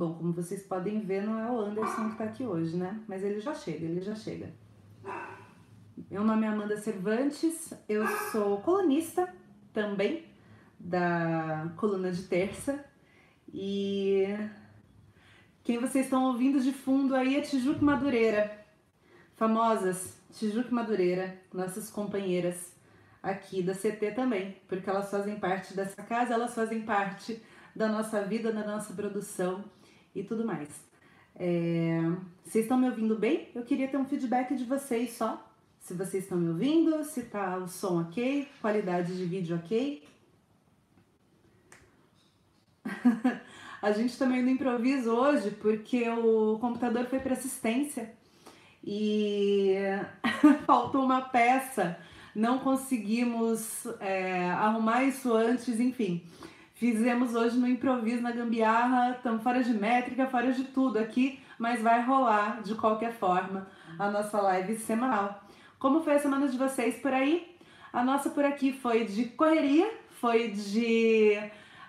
[0.00, 2.98] Bom, como vocês podem ver, não é o Anderson que tá aqui hoje, né?
[3.06, 4.50] Mas ele já chega, ele já chega.
[6.10, 9.28] Meu nome é Amanda Cervantes, eu sou colunista
[9.74, 10.24] também
[10.78, 12.82] da coluna de terça
[13.52, 14.24] e
[15.62, 18.58] quem vocês estão ouvindo de fundo aí é Tijuca Madureira,
[19.36, 22.74] famosas Tijuca Madureira, nossas companheiras
[23.22, 27.42] aqui da CT também, porque elas fazem parte dessa casa, elas fazem parte
[27.76, 29.62] da nossa vida, da nossa produção
[30.14, 30.68] e tudo mais.
[31.36, 32.00] É...
[32.44, 33.48] Vocês estão me ouvindo bem?
[33.54, 35.46] Eu queria ter um feedback de vocês só.
[35.80, 40.04] Se vocês estão me ouvindo, se tá o som ok, qualidade de vídeo ok.
[43.80, 48.12] a gente também no improviso hoje porque o computador foi para assistência
[48.84, 49.74] e
[50.66, 51.98] faltou uma peça,
[52.34, 56.22] não conseguimos é, arrumar isso antes, enfim.
[56.80, 61.82] Fizemos hoje no improviso, na gambiarra, estamos fora de métrica, fora de tudo aqui, mas
[61.82, 63.66] vai rolar de qualquer forma
[63.98, 65.44] a nossa live semanal.
[65.78, 67.54] Como foi a semana de vocês por aí?
[67.92, 69.92] A nossa por aqui foi de correria,
[70.22, 71.38] foi de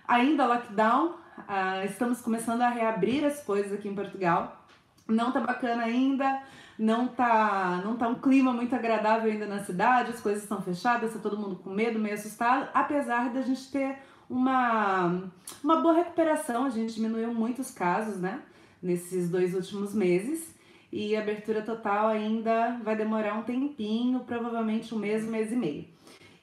[0.06, 1.12] ainda lockdown.
[1.38, 4.62] Uh, estamos começando a reabrir as coisas aqui em Portugal.
[5.08, 6.42] Não tá bacana ainda,
[6.78, 11.14] não tá, não tá um clima muito agradável ainda na cidade, as coisas estão fechadas,
[11.14, 15.30] tá todo mundo com medo, meio assustado, apesar da gente ter uma,
[15.62, 18.42] uma boa recuperação, a gente diminuiu muitos casos, né,
[18.82, 20.56] nesses dois últimos meses.
[20.92, 25.56] E a abertura total ainda vai demorar um tempinho, provavelmente um mês, um mês e
[25.56, 25.86] meio.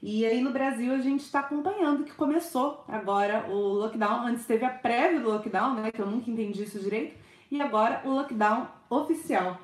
[0.02, 4.26] E aí no Brasil a gente está acompanhando que começou agora o lockdown.
[4.26, 5.90] Antes teve a prévia do lockdown, né?
[5.90, 7.14] Que eu nunca entendi isso direito.
[7.50, 9.58] E agora o lockdown oficial.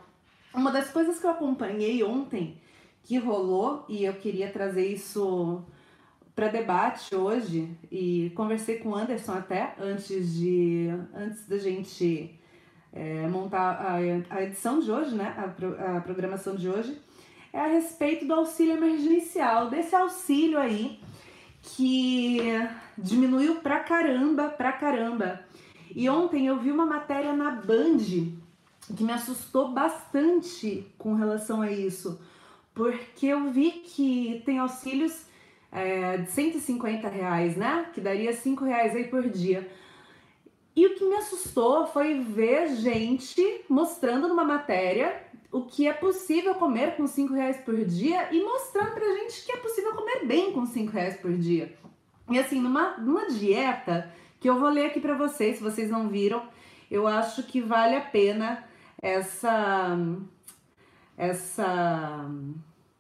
[0.53, 2.59] Uma das coisas que eu acompanhei ontem
[3.05, 5.63] que rolou, e eu queria trazer isso
[6.35, 12.39] para debate hoje e conversei com o Anderson até antes de antes da gente
[12.93, 13.95] é, montar a,
[14.31, 17.01] a, edição de hoje, né, a, a programação de hoje,
[17.53, 21.01] é a respeito do auxílio emergencial, desse auxílio aí
[21.63, 22.39] que
[22.99, 25.41] diminuiu pra caramba, pra caramba.
[25.95, 27.99] E ontem eu vi uma matéria na Band
[28.97, 32.21] que me assustou bastante com relação a isso,
[32.75, 35.27] porque eu vi que tem auxílios
[35.75, 37.91] é, de 150 reais, né?
[37.93, 39.69] Que daria 5 reais aí por dia.
[40.77, 46.55] E o que me assustou foi ver gente mostrando numa matéria o que é possível
[46.55, 50.53] comer com 5 reais por dia e mostrando pra gente que é possível comer bem
[50.53, 51.77] com 5 reais por dia.
[52.31, 54.11] E assim, numa, numa dieta
[54.41, 56.43] que eu vou ler aqui para vocês, se vocês não viram,
[56.91, 58.65] eu acho que vale a pena
[59.01, 59.97] essa
[61.17, 62.29] essa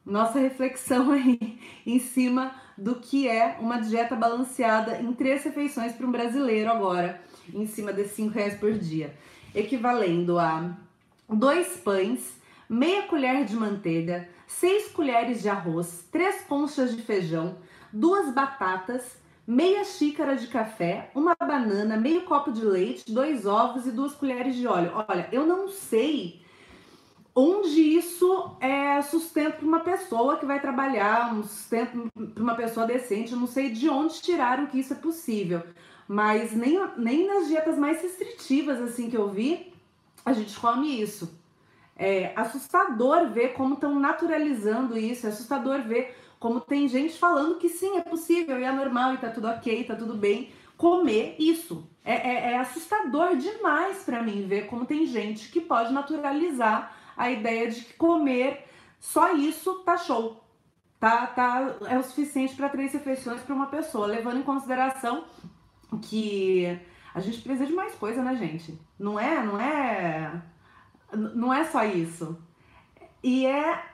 [0.05, 6.07] nossa reflexão aí em cima do que é uma dieta balanceada em três refeições para
[6.07, 7.21] um brasileiro agora,
[7.53, 9.15] em cima de 5 reais por dia,
[9.55, 10.77] equivalendo a
[11.29, 12.37] dois pães,
[12.69, 17.57] meia colher de manteiga, seis colheres de arroz, três conchas de feijão,
[17.93, 19.17] duas batatas,
[19.47, 24.57] meia xícara de café, uma banana, meio copo de leite, dois ovos e duas colheres
[24.57, 24.93] de óleo.
[25.09, 26.44] Olha, eu não sei
[27.35, 32.87] onde isso é sustento para uma pessoa que vai trabalhar, um sustento para uma pessoa
[32.87, 33.33] decente.
[33.33, 35.63] Eu não sei de onde tiraram que isso é possível,
[36.07, 39.73] mas nem, nem nas dietas mais restritivas assim que eu vi,
[40.25, 41.37] a gente come isso.
[41.97, 47.69] É assustador ver como estão naturalizando isso, é assustador ver como tem gente falando que
[47.69, 51.89] sim, é possível e é normal e tá tudo ok, tá tudo bem comer isso.
[52.05, 57.31] É, é, é assustador demais para mim ver como tem gente que pode naturalizar a
[57.31, 58.67] ideia de que comer
[58.99, 60.43] só isso tá show.
[60.99, 65.25] Tá, tá, é o suficiente para três refeições para uma pessoa, levando em consideração
[66.01, 66.81] que
[67.15, 68.81] a gente precisa de mais coisa, né, gente?
[68.99, 70.43] Não é, não é,
[71.13, 72.39] não é só isso.
[73.23, 73.85] E é,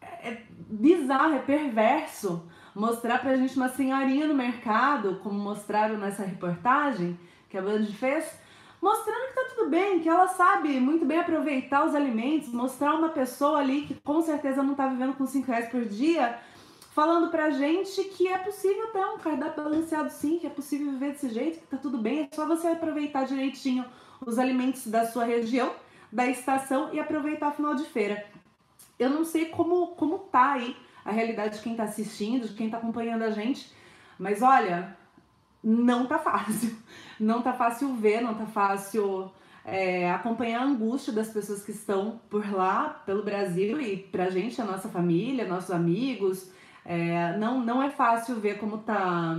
[0.00, 7.18] é bizarro, é perverso mostrar pra gente uma senhorinha no mercado, como mostraram nessa reportagem
[7.48, 8.38] que a Band fez,
[8.80, 13.08] mostrando que tá tudo bem, que ela sabe muito bem aproveitar os alimentos, mostrar uma
[13.08, 16.38] pessoa ali que com certeza não tá vivendo com 5 reais por dia,
[16.92, 21.12] falando pra gente que é possível ter um cardápio balanceado sim, que é possível viver
[21.12, 23.84] desse jeito, que tá tudo bem, é só você aproveitar direitinho
[24.24, 25.72] os alimentos da sua região,
[26.10, 28.24] da estação e aproveitar a final de feira.
[28.98, 30.74] Eu não sei como, como tá aí
[31.04, 33.70] a realidade de quem tá assistindo, de quem tá acompanhando a gente,
[34.18, 34.96] mas olha,
[35.62, 36.76] não tá fácil.
[37.18, 39.30] Não tá fácil ver, não tá fácil
[39.64, 44.60] é, acompanhar a angústia das pessoas que estão por lá, pelo Brasil e pra gente,
[44.60, 46.50] a nossa família, nossos amigos.
[46.84, 49.36] É, não, não é fácil ver como tá.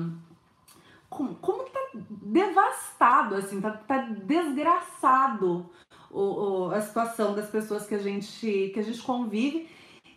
[1.10, 5.70] Como, como tá devastado, assim, tá, tá desgraçado
[6.12, 6.22] o,
[6.68, 9.70] o, a situação das pessoas que a gente, que a gente convive.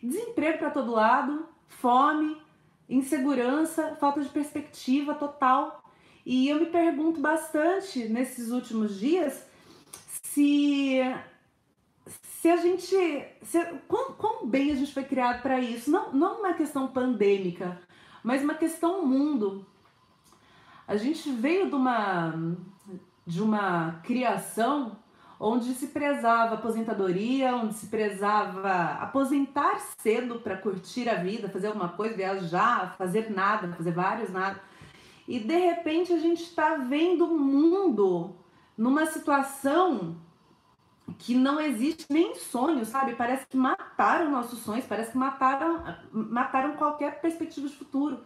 [0.03, 2.37] Desemprego para todo lado, fome,
[2.89, 5.80] insegurança, falta de perspectiva total.
[6.33, 9.45] E eu me pergunto bastante nesses últimos dias
[10.23, 11.01] se
[12.07, 12.95] se a gente
[13.43, 17.81] se, quão, quão bem a gente foi criado para isso, não não uma questão pandêmica,
[18.23, 19.67] mas uma questão mundo.
[20.87, 22.33] A gente veio de uma
[23.27, 24.97] de uma criação
[25.41, 31.89] onde se prezava aposentadoria, onde se prezava aposentar cedo para curtir a vida, fazer alguma
[31.89, 34.70] coisa, viajar, fazer nada, fazer vários nada.
[35.27, 38.35] E de repente a gente está vendo o mundo
[38.77, 40.17] numa situação
[41.19, 43.15] que não existe nem sonho, sabe?
[43.15, 45.83] Parece que mataram nossos sonhos, parece que mataram,
[46.13, 48.21] mataram qualquer perspectiva de futuro.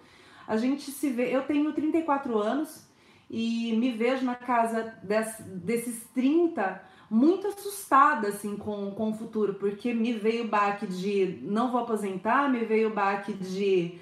[0.47, 2.87] A gente se vê, eu tenho 34 anos
[3.31, 9.55] e me vejo na casa des, desses 30 muito assustada assim com, com o futuro,
[9.55, 13.99] porque me veio o baque de não vou aposentar, me veio o baque de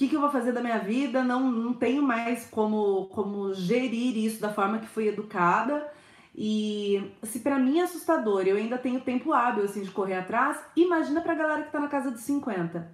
[0.00, 4.16] que, que eu vou fazer da minha vida, não, não tenho mais como, como gerir
[4.16, 5.86] isso da forma que fui educada.
[6.34, 10.58] E se para mim é assustador, eu ainda tenho tempo hábil assim de correr atrás,
[10.74, 12.90] imagina pra galera que tá na casa dos 50,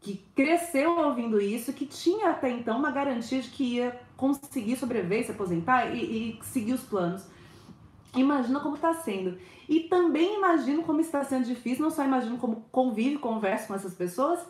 [0.00, 5.24] que cresceu ouvindo isso, que tinha até então uma garantia de que ia conseguir sobreviver,
[5.24, 7.24] se aposentar e, e seguir os planos.
[8.16, 9.38] Imagina como está sendo.
[9.68, 13.94] E também imagino como está sendo difícil, não só imagino como convive, converso com essas
[13.94, 14.40] pessoas,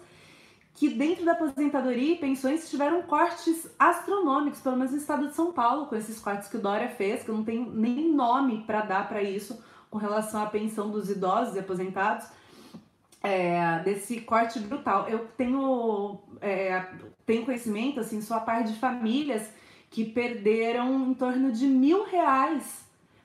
[0.74, 5.52] que dentro da aposentadoria e pensões tiveram cortes astronômicos, pelo menos no estado de São
[5.52, 9.08] Paulo, com esses cortes que o Dória fez, que não tenho nem nome para dar
[9.08, 12.26] para isso, com relação à pensão dos idosos e aposentados,
[13.22, 15.08] é, desse corte brutal.
[15.08, 16.86] Eu tenho, é,
[17.26, 19.48] tenho conhecimento, assim, sou a par de famílias
[19.90, 22.82] que perderam em torno de mil reais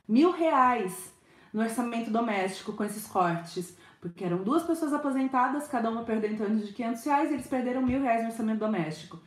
[0.08, 1.14] mil reais
[1.52, 6.38] no orçamento doméstico com esses cortes, porque eram duas pessoas aposentadas, cada uma perdeu em
[6.38, 9.20] torno de 500 reais, e eles perderam mil reais no orçamento doméstico.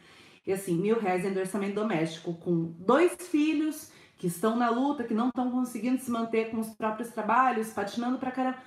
[0.46, 5.14] E assim, mil reais no orçamento doméstico com dois filhos que estão na luta, que
[5.14, 8.58] não estão conseguindo se manter com os próprios trabalhos, patinando pra caramba.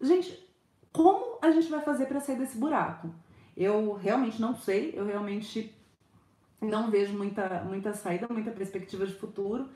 [0.00, 0.48] Gente,
[0.92, 3.14] como a gente vai fazer para sair desse buraco?
[3.56, 5.74] Eu realmente não sei, eu realmente
[6.60, 9.68] não vejo muita, muita saída, muita perspectiva de futuro.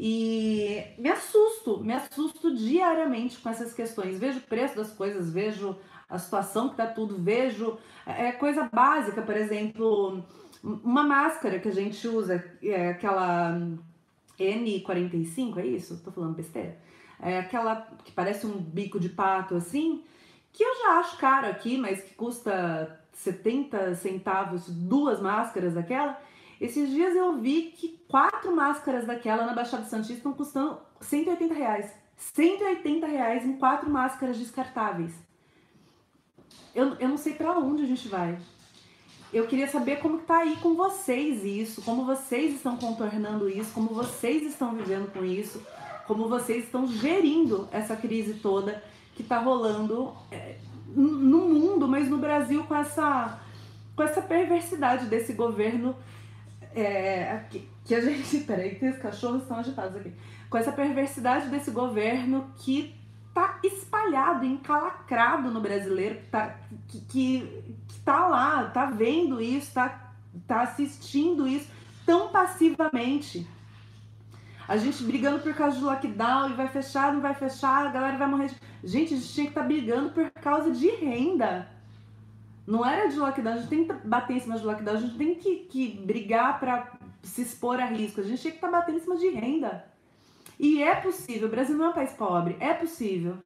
[0.00, 4.16] E me assusto, me assusto diariamente com essas questões.
[4.16, 5.76] Vejo o preço das coisas, vejo
[6.08, 10.24] a situação que tá tudo, vejo é, é coisa básica, por exemplo,
[10.62, 13.60] uma máscara que a gente usa, é aquela
[14.38, 16.00] N45, é isso?
[16.04, 16.78] Tô falando besteira?
[17.20, 20.04] É aquela que parece um bico de pato assim,
[20.52, 26.16] que eu já acho caro aqui, mas que custa 70 centavos duas máscaras daquela.
[26.60, 31.92] Esses dias eu vi que quatro máscaras daquela na Baixada Santista estão custando 180 reais.
[32.16, 35.12] 180 reais em quatro máscaras descartáveis.
[36.74, 38.38] Eu, eu não sei para onde a gente vai.
[39.32, 43.88] Eu queria saber como tá aí com vocês isso, como vocês estão contornando isso, como
[43.88, 45.62] vocês estão vivendo com isso,
[46.06, 48.82] como vocês estão gerindo essa crise toda
[49.14, 50.56] que tá rolando é,
[50.88, 53.38] no mundo, mas no Brasil com essa
[53.94, 55.94] com essa perversidade desse governo
[56.74, 58.38] é, que, que a gente.
[58.46, 60.12] Peraí, que os cachorros estão agitados aqui.
[60.48, 62.94] Com essa perversidade desse governo que
[63.34, 66.56] tá espalhado, encalacrado no brasileiro, tá,
[66.88, 70.12] que, que, que tá lá, tá vendo isso, tá,
[70.46, 71.70] tá assistindo isso
[72.04, 73.46] tão passivamente.
[74.66, 78.18] A gente brigando por causa do lockdown e vai fechar, não vai fechar, a galera
[78.18, 78.50] vai morrer.
[78.82, 81.68] Gente, a gente tinha que estar tá brigando por causa de renda.
[82.68, 85.16] Não era de lockdown, a gente tem que bater em cima de lockdown, a gente
[85.16, 88.80] tem que, que brigar para se expor a risco, a gente tem que estar tá
[88.80, 89.86] batendo em cima de renda.
[90.60, 93.38] E é possível, o Brasil não é um país pobre, é possível.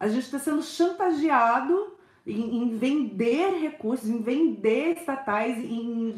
[0.00, 6.16] A gente está sendo chantageado em, em, vender recursos, em vender estatais, em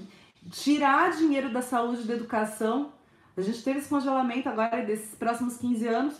[0.50, 2.90] tirar dinheiro da saúde da educação.
[3.36, 6.16] A gente teve esse congelamento agora desses próximos 15 anos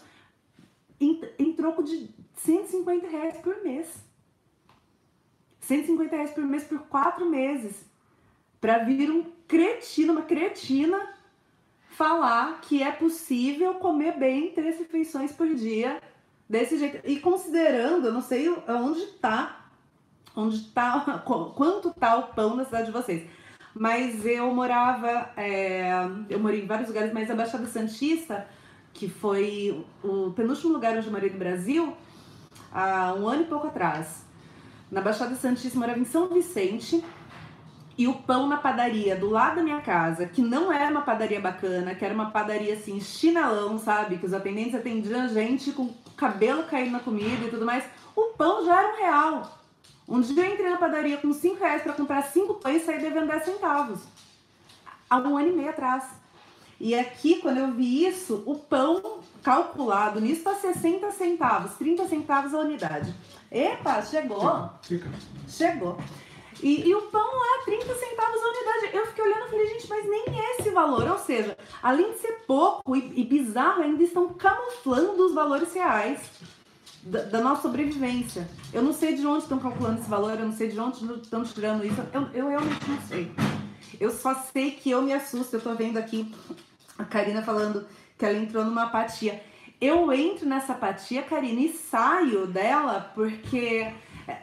[1.01, 4.05] em, em troco de 150 reais por mês.
[5.67, 7.85] 150 reais por mês por quatro meses.
[8.61, 11.15] Para vir um cretino, uma cretina,
[11.91, 16.01] falar que é possível comer bem três refeições por dia
[16.49, 17.01] desse jeito.
[17.05, 19.67] E considerando, eu não sei onde tá,
[20.35, 21.23] onde tá,
[21.55, 23.29] quanto tá o pão na cidade de vocês.
[23.75, 25.91] Mas eu morava, é,
[26.31, 28.47] eu morei em vários lugares, mas a Baixada Santista,
[28.93, 31.97] que foi o penúltimo lugar onde eu morei no Brasil,
[32.73, 34.24] há um ano e pouco atrás,
[34.91, 37.05] na Baixada Santista, morava em São Vicente.
[37.97, 41.41] e o pão na padaria do lado da minha casa, que não era uma padaria
[41.41, 44.19] bacana, que era uma padaria assim, chinelão, sabe?
[44.19, 47.85] Que os atendentes atendiam a gente com cabelo caindo na comida e tudo mais.
[48.17, 49.59] O pão já era um real.
[50.09, 53.01] Um dia eu entrei na padaria com 5 reais para comprar 5 pães e saí
[53.01, 54.01] devendo 10 centavos.
[55.09, 56.05] Há um ano e meio atrás.
[56.81, 62.55] E aqui, quando eu vi isso, o pão calculado nisso está 60 centavos, 30 centavos
[62.55, 63.15] a unidade.
[63.51, 64.71] Epa, chegou.
[64.83, 65.09] Fica.
[65.49, 65.99] Chegou.
[66.63, 68.97] E, e, o pão lá, 30 centavos a unidade.
[68.97, 71.09] Eu fiquei olhando e falei, gente, mas nem é esse valor.
[71.09, 76.21] Ou seja, além de ser pouco e, e bizarro, ainda estão camuflando os valores reais
[77.03, 78.49] da, da, nossa sobrevivência.
[78.73, 81.45] Eu não sei de onde estão calculando esse valor, eu não sei de onde estão
[81.45, 82.01] tirando isso.
[82.13, 83.31] Eu, eu realmente não sei.
[84.01, 85.57] Eu só sei que eu me assusto.
[85.57, 86.33] Eu tô vendo aqui
[86.99, 87.87] a Karina falando
[88.19, 89.43] que ela entrou numa apatia.
[89.81, 93.93] Eu entro nessa apatia, Karina, e saio dela porque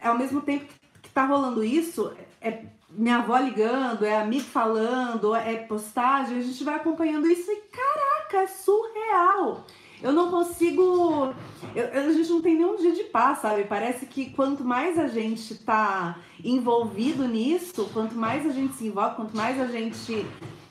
[0.01, 0.65] ao mesmo tempo
[1.01, 6.63] que tá rolando isso, é minha avó ligando, é amigo falando, é postagem, a gente
[6.63, 9.65] vai acompanhando isso e caraca, é surreal.
[10.01, 11.34] Eu não consigo.
[11.75, 13.65] Eu, a gente não tem nenhum dia de paz, sabe?
[13.65, 19.15] Parece que quanto mais a gente tá envolvido nisso, quanto mais a gente se envolve,
[19.15, 20.25] quanto mais a gente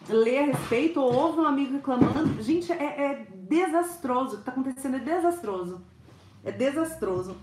[0.08, 4.36] lê a respeito ou ouve um amigo reclamando, gente, é, é desastroso.
[4.36, 5.80] O que tá acontecendo é desastroso.
[6.44, 7.36] É desastroso.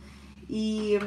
[0.50, 1.00] E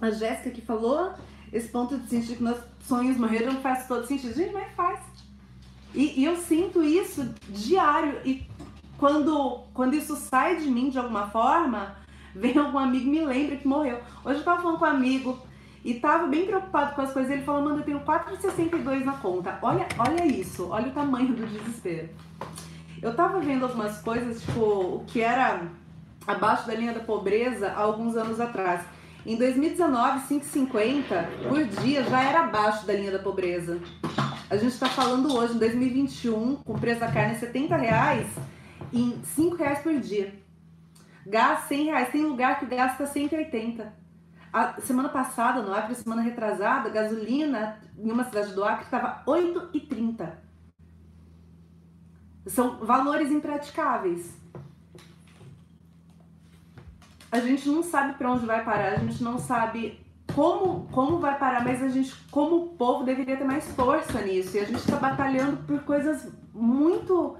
[0.00, 1.12] a Jéssica que falou,
[1.52, 4.34] esse ponto de sentido que nossos sonhos morreram faz todo sentido.
[4.34, 5.00] Gente, mas faz.
[5.94, 8.20] E, e, eu sinto isso diário.
[8.24, 8.46] E
[8.98, 11.96] quando, quando isso sai de mim de alguma forma,
[12.34, 14.00] vem algum amigo me lembra que morreu.
[14.24, 15.38] Hoje eu tava falando com um amigo
[15.84, 17.30] e tava bem preocupado com as coisas.
[17.30, 19.58] Ele falou, mano, eu tenho 4,62 na conta.
[19.62, 22.08] Olha, olha isso, olha o tamanho do desespero.
[23.00, 25.62] Eu tava vendo algumas coisas, tipo, o que era
[26.26, 28.82] abaixo da linha da pobreza há alguns anos atrás.
[29.24, 33.80] Em 2019, 5,50 por dia já era abaixo da linha da pobreza.
[34.48, 38.28] A gente está falando hoje, em 2021, com o preço da carne 70 reais,
[38.92, 40.34] em 5 reais por dia.
[41.26, 42.10] Gás 100 reais.
[42.10, 43.92] Tem lugar que gasta 180.
[44.52, 50.32] A semana passada, no Acre, semana retrasada, gasolina em uma cidade do Acre estava 8,30.
[52.46, 54.32] São valores impraticáveis
[57.30, 60.00] a gente não sabe para onde vai parar, a gente não sabe
[60.34, 64.56] como, como vai parar, mas a gente, como povo, deveria ter mais força nisso.
[64.56, 67.36] E a gente está batalhando por coisas muito.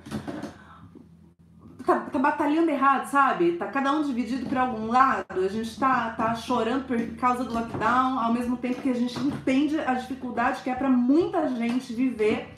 [1.87, 3.53] Tá, tá, batalhando errado, sabe?
[3.53, 5.25] Tá cada um dividido por algum lado.
[5.39, 9.17] A gente tá, tá chorando por causa do lockdown, ao mesmo tempo que a gente
[9.21, 12.53] entende a dificuldade que é para muita gente viver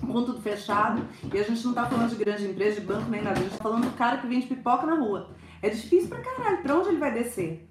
[0.00, 1.04] com tudo fechado.
[1.34, 3.40] E a gente não tá falando de grande empresa, de banco nem nada.
[3.40, 5.30] A gente tá falando do cara que vende pipoca na rua.
[5.60, 6.62] É difícil pra caralho.
[6.62, 7.68] Pra onde ele vai descer?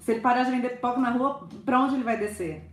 [0.00, 2.70] Se ele parar de vender pipoca na rua, pra onde ele vai descer?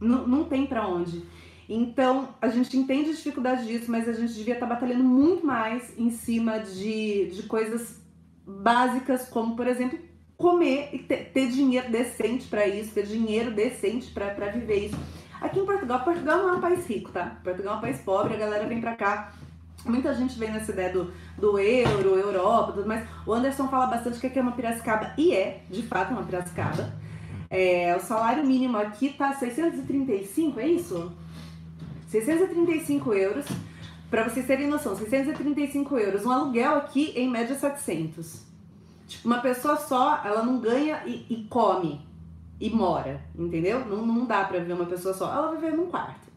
[0.00, 1.22] N não tem pra onde.
[1.72, 5.46] Então, a gente entende a dificuldade disso, mas a gente devia estar tá batalhando muito
[5.46, 8.00] mais em cima de, de coisas
[8.44, 9.96] básicas, como, por exemplo,
[10.36, 14.96] comer e ter, ter dinheiro decente para isso, ter dinheiro decente para viver isso.
[15.40, 17.38] Aqui em Portugal, Portugal não é um país rico, tá?
[17.44, 19.32] Portugal é um país pobre, a galera vem pra cá
[19.84, 23.06] Muita gente vem nessa ideia do, do euro, Europa, tudo mais.
[23.26, 26.92] O Anderson fala bastante que aqui é uma Piracicaba, e é, de fato, uma Piracicaba.
[27.48, 31.12] É, o salário mínimo aqui tá 635, é isso?
[32.10, 33.46] 635 euros.
[34.10, 36.26] Para vocês terem noção, 635 euros.
[36.26, 38.44] Um aluguel aqui, em média, 700.
[39.06, 42.00] Tipo, uma pessoa só, ela não ganha e, e come
[42.60, 43.84] e mora, entendeu?
[43.86, 45.32] Não, não dá pra ver uma pessoa só.
[45.32, 46.28] Ela vai viver num quarto.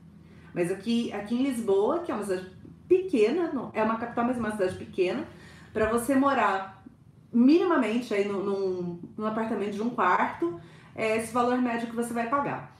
[0.53, 2.51] Mas aqui, aqui em Lisboa, que é uma cidade
[2.87, 5.25] pequena, não, é uma capital, mas é uma cidade pequena,
[5.73, 6.83] para você morar
[7.31, 10.59] minimamente aí no, num, num, apartamento de um quarto,
[10.95, 12.72] é esse valor médio que você vai pagar.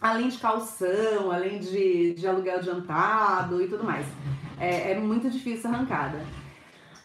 [0.00, 4.06] Além de calção, além de, de aluguel adiantado e tudo mais.
[4.58, 6.20] É, é muito difícil a arrancada.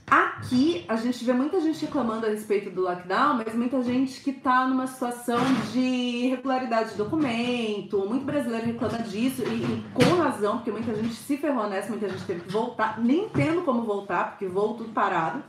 [0.09, 4.31] Aqui a gente vê muita gente reclamando a respeito do lockdown, mas muita gente que
[4.31, 5.39] está numa situação
[5.71, 8.03] de irregularidade de documento.
[8.07, 12.09] Muito brasileiro reclama disso e, e, com razão, porque muita gente se ferrou nessa, muita
[12.09, 15.43] gente teve que voltar, nem tendo como voltar, porque voo tudo parado.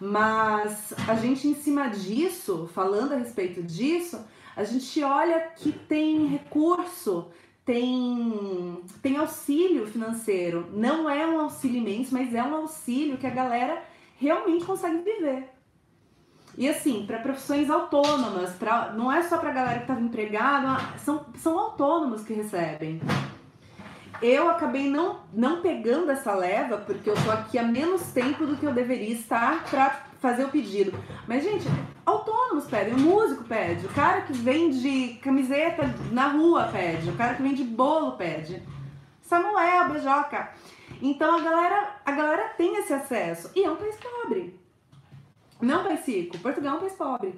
[0.00, 4.18] Mas a gente, em cima disso, falando a respeito disso,
[4.56, 7.30] a gente olha que tem recurso
[7.64, 10.68] tem, tem auxílio financeiro.
[10.72, 13.82] Não é um auxílio imenso, mas é um auxílio que a galera
[14.18, 15.48] realmente consegue viver.
[16.56, 21.24] E assim, para profissões autônomas, pra, não é só para galera que estava empregada, são,
[21.36, 23.00] são autônomos que recebem.
[24.20, 28.56] Eu acabei não, não pegando essa leva, porque eu tô aqui há menos tempo do
[28.56, 30.96] que eu deveria estar para fazer o pedido.
[31.26, 31.66] Mas, gente,
[32.06, 37.34] autônomos pedem, o músico pede, o cara que vende camiseta na rua pede, o cara
[37.34, 38.62] que vende bolo pede.
[39.20, 40.52] Samuel, beijoca.
[41.02, 43.50] Então a galera, a galera tem esse acesso.
[43.56, 44.58] E é um país pobre.
[45.60, 46.38] Não é um país rico.
[46.38, 47.34] Portugal é um país pobre.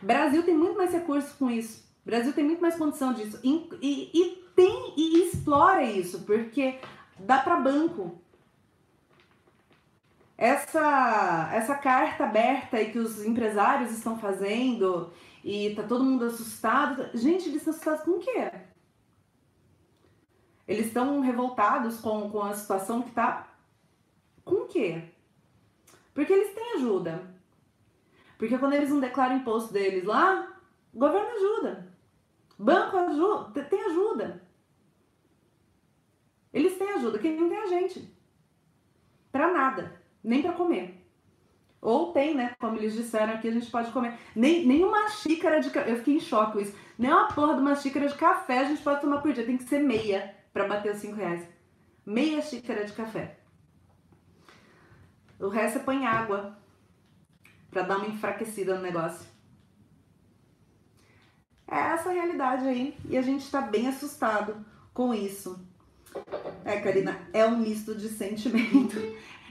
[0.00, 1.84] Brasil tem muito mais recursos com isso.
[2.04, 3.40] Brasil tem muito mais condição disso.
[3.42, 6.78] E, e, e tem e explora isso, porque
[7.18, 8.20] dá para banco.
[10.38, 17.10] Essa, essa carta aberta aí que os empresários estão fazendo e tá todo mundo assustado.
[17.12, 18.52] Gente, eles estão assustados com o quê?
[20.68, 23.52] Eles estão revoltados com, com a situação que tá.
[24.44, 25.10] Com o quê?
[26.14, 27.34] Porque eles têm ajuda.
[28.38, 30.56] Porque quando eles não declaram imposto deles lá,
[30.94, 31.92] o governo ajuda.
[32.56, 34.40] Banco ajuda, tem ajuda.
[36.52, 38.16] Eles têm ajuda, quem não tem a gente.
[39.32, 41.04] Pra nada, nem para comer.
[41.80, 42.54] Ou tem, né?
[42.58, 44.14] Como eles disseram aqui, a gente pode comer.
[44.34, 45.90] Nem, nem uma xícara de café.
[45.90, 46.76] Eu fiquei em choque com isso.
[46.98, 49.46] Nem uma porra de uma xícara de café a gente pode tomar por dia.
[49.46, 51.46] Tem que ser meia para bater os 5 reais.
[52.04, 53.38] Meia xícara de café.
[55.38, 56.58] O resto você põe água
[57.70, 59.26] para dar uma enfraquecida no negócio.
[61.70, 65.64] É essa a realidade aí e a gente está bem assustado com isso.
[66.64, 68.96] É, Karina, é um misto de sentimento.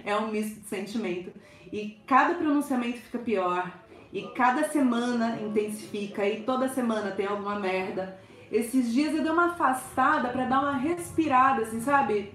[0.04, 1.32] É um misto de sentimento.
[1.72, 3.72] E cada pronunciamento fica pior.
[4.12, 6.26] E cada semana intensifica.
[6.28, 8.20] E toda semana tem alguma merda.
[8.52, 12.34] Esses dias eu dei uma afastada para dar uma respirada, assim, sabe?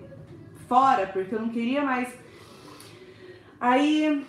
[0.68, 2.12] Fora, porque eu não queria mais.
[3.58, 4.26] Aí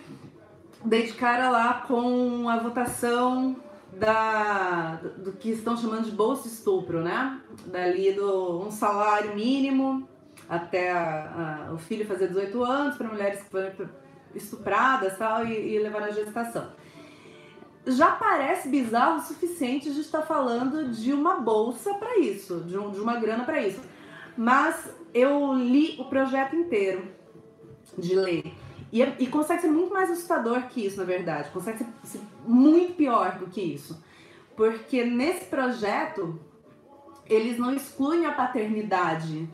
[0.84, 3.56] dei de cara lá com a votação
[3.92, 7.40] da, do que estão chamando de bolsa estupro, né?
[7.66, 10.08] Dali do um salário mínimo
[10.48, 13.72] até a, a, o filho fazer 18 anos para mulheres que foram
[14.34, 16.72] estupradas tal, e, e levar na gestação.
[17.86, 22.90] Já parece bizarro o suficiente de estar falando de uma bolsa para isso, de, um,
[22.90, 23.80] de uma grana para isso.
[24.36, 27.08] Mas eu li o projeto inteiro
[27.96, 28.54] de lei.
[28.90, 31.50] E, é, e, consegue ser muito mais assustador que isso, na verdade.
[31.50, 34.02] Consegue ser, ser muito pior do que isso.
[34.56, 36.40] Porque nesse projeto,
[37.26, 39.48] eles não excluem a paternidade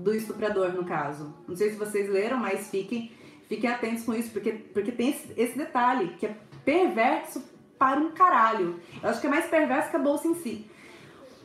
[0.00, 1.34] do estuprador, no caso.
[1.46, 3.12] Não sei se vocês leram, mas fiquem,
[3.48, 7.42] fiquem atentos com isso, porque, porque tem esse, esse detalhe, que é perverso
[7.78, 8.80] para um caralho.
[9.02, 10.70] Eu acho que é mais perverso que a bolsa em si.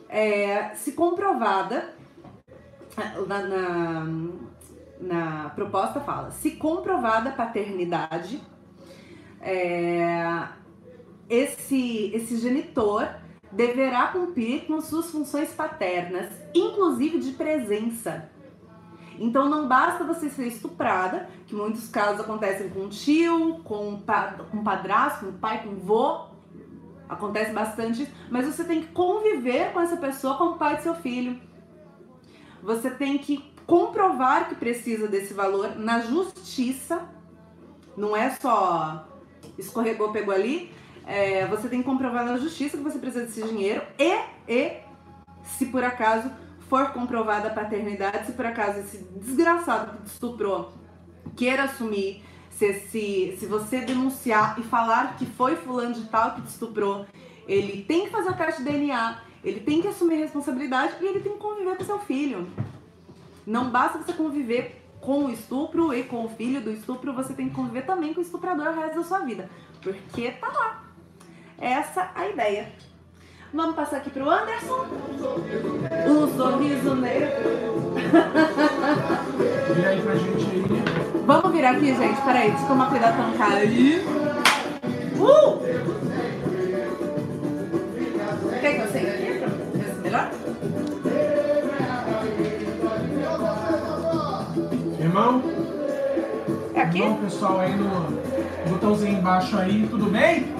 [0.08, 1.94] É, se comprovada,
[3.26, 4.06] na, na,
[5.00, 8.40] na, proposta fala, se comprovada a paternidade,
[9.40, 10.48] é,
[11.28, 13.08] esse, esse genitor
[13.50, 18.30] deverá cumprir com suas funções paternas, inclusive de presença
[19.18, 24.02] então não basta você ser estuprada, que muitos casos acontecem com tio, com,
[24.50, 26.26] com padrasto, com pai, com vô.
[27.08, 31.40] Acontece bastante, mas você tem que conviver com essa pessoa como pai de seu filho.
[32.62, 37.08] Você tem que comprovar que precisa desse valor na justiça.
[37.96, 39.06] Não é só
[39.56, 40.72] escorregou, pegou ali.
[41.06, 44.80] É, você tem que comprovar na justiça que você precisa desse dinheiro e, e
[45.44, 46.28] se por acaso
[46.68, 50.72] for comprovada a paternidade, se por acaso esse desgraçado que te estuprou
[51.36, 56.42] queira assumir, se, se, se você denunciar e falar que foi fulano de tal que
[56.42, 57.06] te estuprou,
[57.46, 61.06] ele tem que fazer o teste de DNA, ele tem que assumir a responsabilidade e
[61.06, 62.48] ele tem que conviver com seu filho.
[63.46, 67.48] Não basta você conviver com o estupro e com o filho do estupro, você tem
[67.48, 69.48] que conviver também com o estuprador o resto da sua vida.
[69.80, 70.84] Porque tá lá.
[71.58, 72.72] Essa é a ideia.
[73.54, 74.86] Vamos passar aqui pro Anderson.
[76.06, 77.94] Um sorriso negro.
[79.74, 80.64] Vira aí pra gente aí.
[81.24, 82.20] Vamos virar aqui, gente.
[82.22, 84.04] Peraí, deixa eu tomar cuidado pra não cair.
[85.18, 85.58] Uh!
[88.60, 90.30] Quer que eu sei aqui pra ver se melhor?
[95.00, 95.42] Irmão?
[96.74, 96.98] É aqui?
[97.00, 100.54] Irmão, pessoal aí no botãozinho embaixo aí, tudo bem?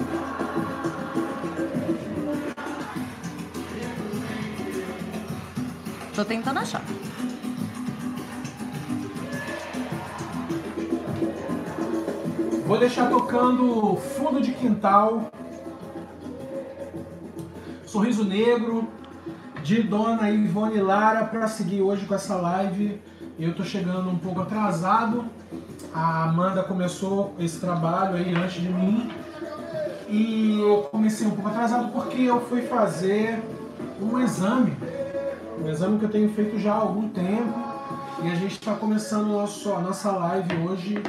[6.17, 6.81] Tô tentando achar.
[12.65, 15.31] Vou deixar tocando Fundo de Quintal,
[17.85, 18.87] Sorriso Negro,
[19.61, 22.99] de Dona Ivone Lara, para seguir hoje com essa live.
[23.39, 25.23] Eu tô chegando um pouco atrasado.
[25.93, 29.11] A Amanda começou esse trabalho aí antes de mim.
[30.09, 33.39] E eu comecei um pouco atrasado porque eu fui fazer
[34.01, 34.75] um exame
[35.59, 37.53] um exame que eu tenho feito já há algum tempo
[38.23, 41.03] e a gente está começando nosso, a nossa live hoje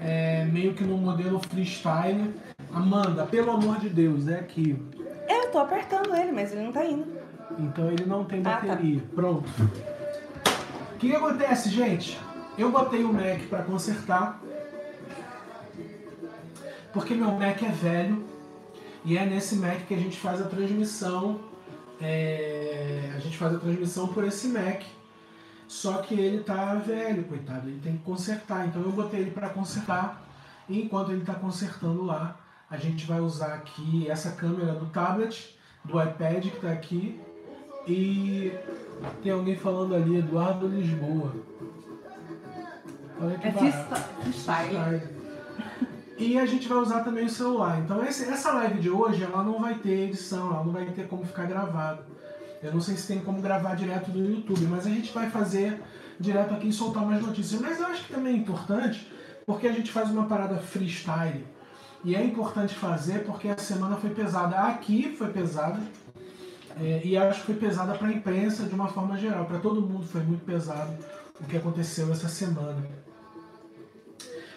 [0.00, 2.34] é, meio que no modelo freestyle.
[2.72, 4.80] Amanda, pelo amor de Deus, é aqui.
[5.28, 7.06] Eu tô apertando ele, mas ele não tá indo.
[7.58, 8.98] Então ele não tem bateria.
[8.98, 9.14] Ah, tá.
[9.14, 9.48] Pronto.
[10.94, 12.18] O que, que acontece, gente?
[12.56, 14.40] Eu botei o Mac para consertar.
[16.92, 18.24] Porque meu Mac é velho.
[19.04, 21.40] E é nesse Mac que a gente faz a transmissão.
[22.00, 24.82] É, a gente faz a transmissão por esse Mac.
[25.68, 27.68] Só que ele tá velho, coitado.
[27.68, 28.66] Ele tem que consertar.
[28.66, 30.22] Então eu botei ele para consertar.
[30.68, 35.56] E enquanto ele está consertando lá, a gente vai usar aqui essa câmera do tablet,
[35.84, 37.20] do iPad que está aqui.
[37.86, 38.52] E
[39.22, 41.34] tem alguém falando ali, Eduardo Lisboa.
[43.20, 45.02] Olha que é freestyle.
[46.20, 47.80] E a gente vai usar também o celular.
[47.80, 51.08] Então esse, essa live de hoje, ela não vai ter edição, ela não vai ter
[51.08, 52.04] como ficar gravada.
[52.62, 55.82] Eu não sei se tem como gravar direto do YouTube, mas a gente vai fazer
[56.20, 57.58] direto aqui e soltar mais notícias.
[57.58, 59.10] Mas eu acho que também é importante,
[59.46, 61.46] porque a gente faz uma parada freestyle.
[62.04, 64.56] E é importante fazer porque a semana foi pesada.
[64.56, 65.80] Aqui foi pesada.
[66.78, 69.46] É, e acho que foi pesada para a imprensa de uma forma geral.
[69.46, 70.92] Para todo mundo foi muito pesado
[71.40, 72.86] o que aconteceu essa semana.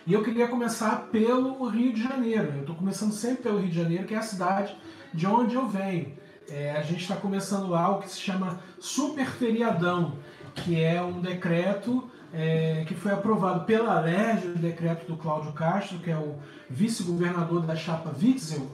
[0.05, 2.51] E eu queria começar pelo Rio de Janeiro.
[2.55, 4.75] Eu estou começando sempre pelo Rio de Janeiro, que é a cidade
[5.13, 6.11] de onde eu venho.
[6.49, 10.17] É, a gente está começando lá o que se chama Super Feriadão,
[10.55, 15.97] que é um decreto é, que foi aprovado pela LERJ, o decreto do Cláudio Castro,
[15.99, 16.35] que é o
[16.69, 18.67] vice-governador da chapa Witzel,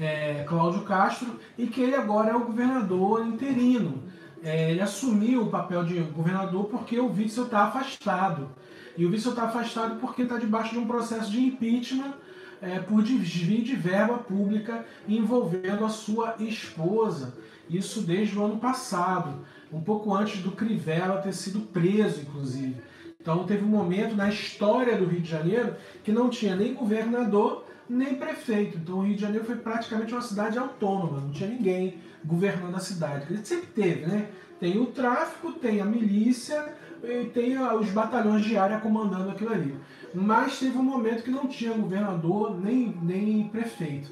[0.00, 4.02] é, Cláudio Castro, e que ele agora é o governador interino.
[4.42, 8.50] É, ele assumiu o papel de governador porque o Witzel está afastado.
[8.96, 12.14] E o Witzel está afastado porque está debaixo de um processo de impeachment
[12.60, 17.34] é, por desvio de verba pública envolvendo a sua esposa.
[17.68, 22.76] Isso desde o ano passado, um pouco antes do Crivella ter sido preso, inclusive.
[23.20, 27.64] Então teve um momento na história do Rio de Janeiro que não tinha nem governador
[27.88, 28.78] nem prefeito.
[28.78, 32.80] Então o Rio de Janeiro foi praticamente uma cidade autônoma, não tinha ninguém governando a
[32.80, 33.26] cidade.
[33.30, 34.28] Ele sempre teve, né?
[34.60, 36.74] Tem o tráfico, tem a milícia
[37.32, 39.76] tem os batalhões de área comandando aquilo ali.
[40.14, 44.10] Mas teve um momento que não tinha governador nem, nem prefeito.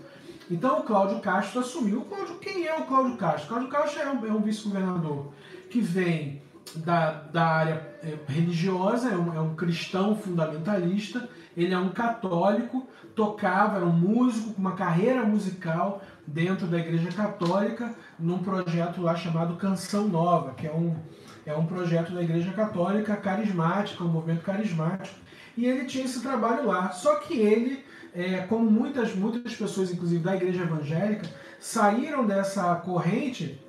[0.51, 2.01] Então o Cláudio Castro assumiu.
[2.01, 3.45] O Cláudio, quem é o Cláudio Castro?
[3.45, 5.33] O Cláudio Castro é um, é um vice-governador
[5.71, 6.43] que vem
[6.77, 12.89] da, da área é, religiosa, é um, é um cristão fundamentalista, ele é um católico,
[13.15, 19.17] tocava, era um músico com uma carreira musical dentro da Igreja Católica, num projeto lá
[19.17, 20.97] chamado Canção Nova, que é um,
[21.45, 25.19] é um projeto da Igreja Católica carismática, um movimento carismático,
[25.57, 26.93] e ele tinha esse trabalho lá.
[26.93, 33.61] Só que ele, é, como muitas, muitas pessoas, inclusive da Igreja Evangélica, saíram dessa corrente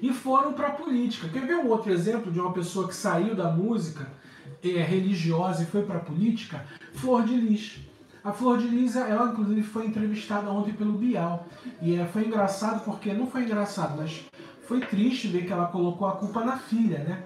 [0.00, 1.28] e foram para a política.
[1.28, 4.08] Quer ver um outro exemplo de uma pessoa que saiu da música
[4.62, 6.66] é, religiosa e foi para a política?
[6.94, 7.91] Flor de Lis.
[8.24, 11.44] A Flor de Lis, ela inclusive foi entrevistada ontem pelo Bial.
[11.80, 14.24] E é, foi engraçado porque, não foi engraçado, mas
[14.64, 17.24] foi triste ver que ela colocou a culpa na filha, né?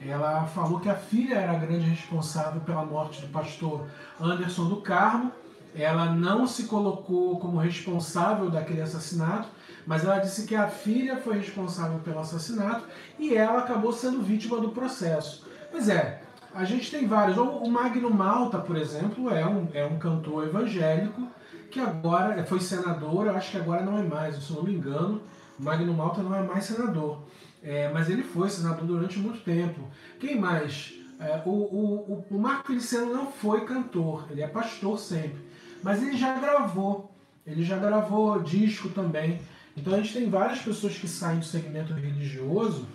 [0.00, 3.86] Ela falou que a filha era a grande responsável pela morte do pastor
[4.20, 5.30] Anderson do Carmo.
[5.74, 9.48] Ela não se colocou como responsável daquele assassinato,
[9.86, 12.84] mas ela disse que a filha foi responsável pelo assassinato
[13.18, 15.46] e ela acabou sendo vítima do processo.
[15.70, 16.23] Pois é,
[16.54, 17.36] a gente tem vários.
[17.36, 21.26] O Magno Malta, por exemplo, é um, é um cantor evangélico
[21.70, 24.74] que agora foi senador, eu acho que agora não é mais, se eu não me
[24.74, 25.20] engano.
[25.58, 27.18] Magno Malta não é mais senador.
[27.62, 29.80] É, mas ele foi senador durante muito tempo.
[30.20, 30.94] Quem mais?
[31.18, 35.38] É, o, o, o, Marco Feliciano não foi cantor, ele é pastor sempre.
[35.82, 37.10] Mas ele já gravou,
[37.46, 39.40] ele já gravou disco também.
[39.76, 42.86] Então a gente tem várias pessoas que saem do segmento religioso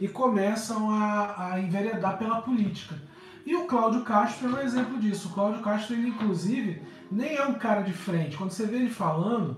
[0.00, 2.94] e começam a, a enveredar pela política.
[3.44, 5.28] E o Cláudio Castro é um exemplo disso.
[5.28, 8.36] O Cláudio Castro, ele inclusive, nem é um cara de frente.
[8.36, 9.56] Quando você vê ele falando,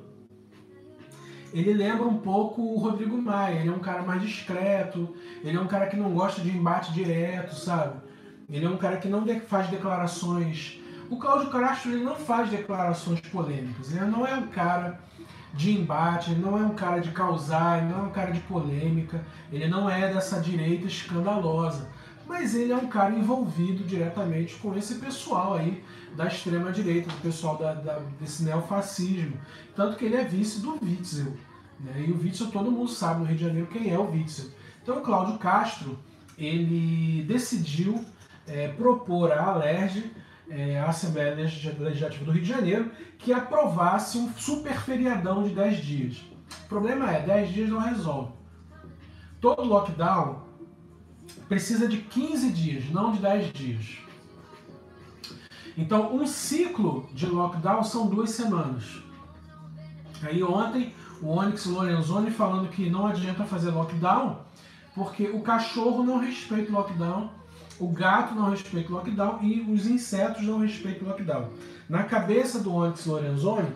[1.53, 3.61] ele lembra um pouco o Rodrigo Maia.
[3.61, 6.93] Ele é um cara mais discreto, ele é um cara que não gosta de embate
[6.93, 8.01] direto, sabe?
[8.49, 10.81] Ele é um cara que não faz declarações.
[11.09, 13.93] O Cláudio Castro ele não faz declarações polêmicas.
[13.93, 15.01] Ele não é um cara
[15.53, 18.41] de embate, ele não é um cara de causar, ele não é um cara de
[18.41, 21.89] polêmica, ele não é dessa direita escandalosa,
[22.27, 25.83] mas ele é um cara envolvido diretamente com esse pessoal aí
[26.17, 29.37] da extrema direita, do pessoal da, da, desse neofascismo.
[29.75, 31.33] Tanto que ele é vice do Witzel.
[31.81, 32.05] Né?
[32.07, 34.51] E o Witzel, todo mundo sabe no Rio de Janeiro quem é o Witzel.
[34.83, 35.99] Então o Cláudio Castro,
[36.39, 38.05] ele decidiu
[38.47, 40.11] é, propor à Alerj
[40.51, 45.77] é, a Assembleia Legislativa do Rio de Janeiro que aprovasse um super feriadão de 10
[45.79, 46.17] dias.
[46.65, 48.33] O problema é, 10 dias não resolve.
[49.41, 50.43] Todo lockdown
[51.49, 53.99] precisa de 15 dias, não de 10 dias.
[55.79, 59.03] Então, um ciclo de lockdown são duas semanas.
[60.23, 64.41] Aí ontem, o Onyx Lorenzoni falando que não adianta fazer lockdown,
[64.95, 67.31] porque o cachorro não respeita o lockdown,
[67.81, 71.49] o gato não respeita o lockdown e os insetos não respeitam o lockdown.
[71.89, 73.73] Na cabeça do Onyx Lorenzoni,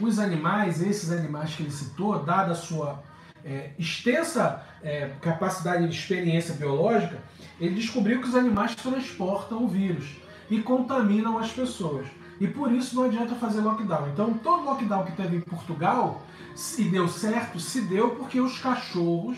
[0.00, 3.02] os animais, esses animais que ele citou, dada a sua
[3.44, 7.18] é, extensa é, capacidade de experiência biológica,
[7.60, 10.16] ele descobriu que os animais transportam o vírus
[10.50, 12.06] e contaminam as pessoas.
[12.40, 14.08] E por isso não adianta fazer lockdown.
[14.08, 16.22] Então, todo lockdown que teve em Portugal,
[16.56, 19.36] se deu certo, se deu porque os cachorros,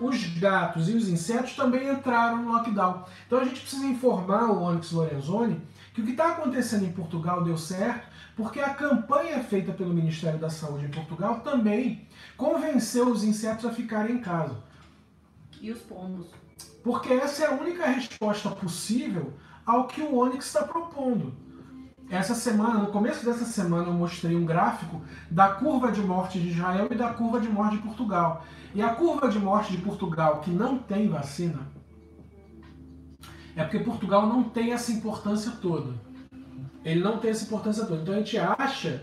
[0.00, 3.04] os gatos e os insetos também entraram no lockdown.
[3.26, 5.60] Então, a gente precisa informar o Onyx Lorenzoni
[5.94, 8.06] que o que está acontecendo em Portugal deu certo
[8.36, 12.06] porque a campanha feita pelo Ministério da Saúde em Portugal também
[12.36, 14.62] convenceu os insetos a ficarem em casa.
[15.58, 16.26] E os pombos?
[16.84, 19.32] Porque essa é a única resposta possível
[19.64, 21.34] ao que o Onyx está propondo.
[22.08, 26.50] Essa semana, no começo dessa semana, eu mostrei um gráfico da curva de morte de
[26.50, 28.44] Israel e da curva de morte de Portugal.
[28.74, 31.66] E a curva de morte de Portugal, que não tem vacina,
[33.56, 35.94] é porque Portugal não tem essa importância toda.
[36.84, 38.02] Ele não tem essa importância toda.
[38.02, 39.02] Então a gente acha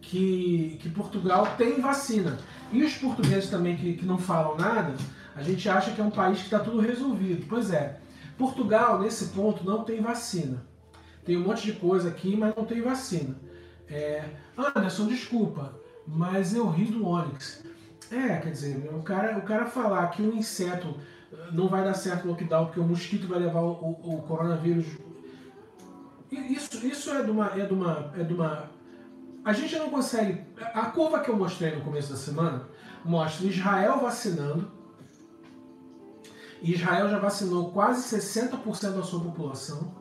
[0.00, 2.38] que, que Portugal tem vacina.
[2.70, 4.94] E os portugueses também que, que não falam nada,
[5.34, 7.46] a gente acha que é um país que está tudo resolvido.
[7.48, 7.98] Pois é,
[8.38, 10.62] Portugal, nesse ponto, não tem vacina.
[11.24, 13.36] Tem um monte de coisa aqui, mas não tem vacina.
[13.88, 14.24] É,
[14.56, 15.74] Anderson, desculpa,
[16.06, 17.64] mas eu ri do Onix.
[18.10, 20.94] É, quer dizer, o cara, o cara falar que um inseto
[21.32, 24.22] eh, não vai dar certo no lockdown porque o mosquito vai levar o, o, o
[24.22, 24.86] coronavírus.
[26.30, 28.70] Isso, isso é de uma, é de uma, é de uma.
[29.44, 30.42] A gente não consegue.
[30.74, 32.68] A curva que eu mostrei no começo da semana
[33.04, 34.70] mostra Israel vacinando
[36.72, 39.92] Israel já vacinou quase 60% da sua população.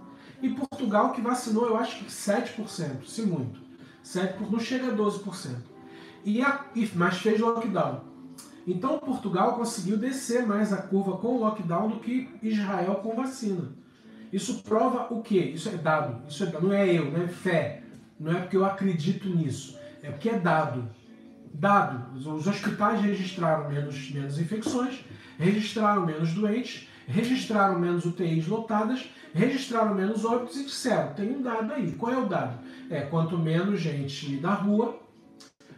[0.43, 3.60] E Portugal, que vacinou, eu acho que 7%, se muito.
[4.06, 5.56] 7%, não chega a 12%.
[6.25, 8.01] E a, mas fez lockdown.
[8.67, 13.71] Então Portugal conseguiu descer mais a curva com o lockdown do que Israel com vacina.
[14.32, 15.39] Isso prova o quê?
[15.39, 16.21] Isso é dado.
[16.27, 17.82] Isso é, não é eu, não é fé.
[18.19, 19.79] Não é porque eu acredito nisso.
[20.01, 20.89] É porque é dado.
[21.53, 22.17] Dado.
[22.17, 25.03] Os hospitais registraram menos, menos infecções
[25.38, 31.74] registraram menos doentes, registraram menos UTIs lotadas, registraram menos óbitos e disseram: tem um dado
[31.74, 31.91] aí.
[31.93, 32.58] Qual é o dado?
[32.89, 35.00] É quanto menos gente na rua,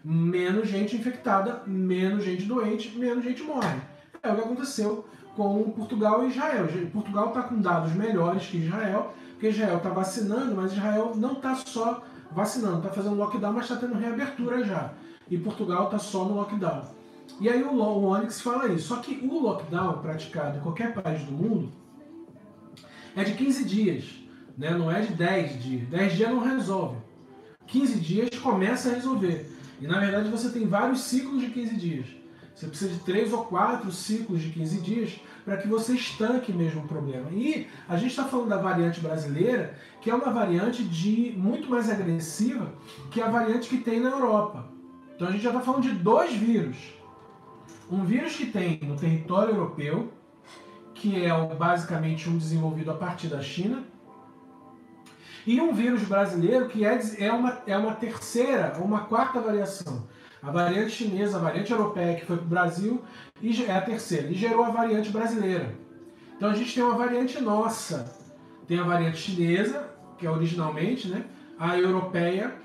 [0.03, 3.79] menos gente infectada, menos gente doente, menos gente morre.
[4.21, 6.67] É o que aconteceu com Portugal e Israel.
[6.91, 11.55] Portugal está com dados melhores que Israel, porque Israel está vacinando, mas Israel não está
[11.55, 14.93] só vacinando, está fazendo lockdown, mas está tendo reabertura já.
[15.29, 16.83] E Portugal está só no lockdown.
[17.39, 18.89] E aí o, o Onyx fala isso.
[18.89, 21.71] Só que o lockdown praticado em qualquer país do mundo
[23.15, 24.03] é de 15 dias,
[24.57, 24.71] né?
[24.71, 25.87] não é de 10 dias.
[25.87, 26.97] 10 dias não resolve.
[27.67, 29.49] 15 dias começa a resolver.
[29.81, 32.07] E na verdade você tem vários ciclos de 15 dias.
[32.53, 36.83] Você precisa de 3 ou 4 ciclos de 15 dias para que você estanque mesmo
[36.83, 37.29] o problema.
[37.31, 41.89] E a gente está falando da variante brasileira, que é uma variante de muito mais
[41.89, 42.73] agressiva
[43.11, 44.69] que a variante que tem na Europa.
[45.15, 46.95] Então a gente já está falando de dois vírus
[47.89, 50.11] um vírus que tem no território europeu,
[51.05, 53.83] que é basicamente um desenvolvido a partir da China,
[55.45, 60.07] e um vírus brasileiro que é, é, uma, é uma terceira uma quarta variação.
[60.41, 63.03] A variante chinesa, a variante europeia que foi para o Brasil,
[63.39, 65.75] e é a terceira, e gerou a variante brasileira.
[66.35, 68.11] Então a gente tem uma variante nossa.
[68.67, 69.87] Tem a variante chinesa,
[70.17, 71.23] que é originalmente, né?
[71.59, 72.55] a europeia,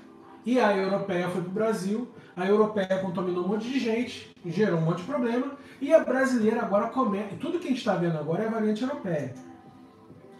[0.43, 4.79] e a europeia foi para o Brasil, a europeia contaminou um monte de gente, gerou
[4.79, 7.35] um monte de problema, e a brasileira agora começa.
[7.39, 9.33] Tudo que a gente está vendo agora é a variante europeia.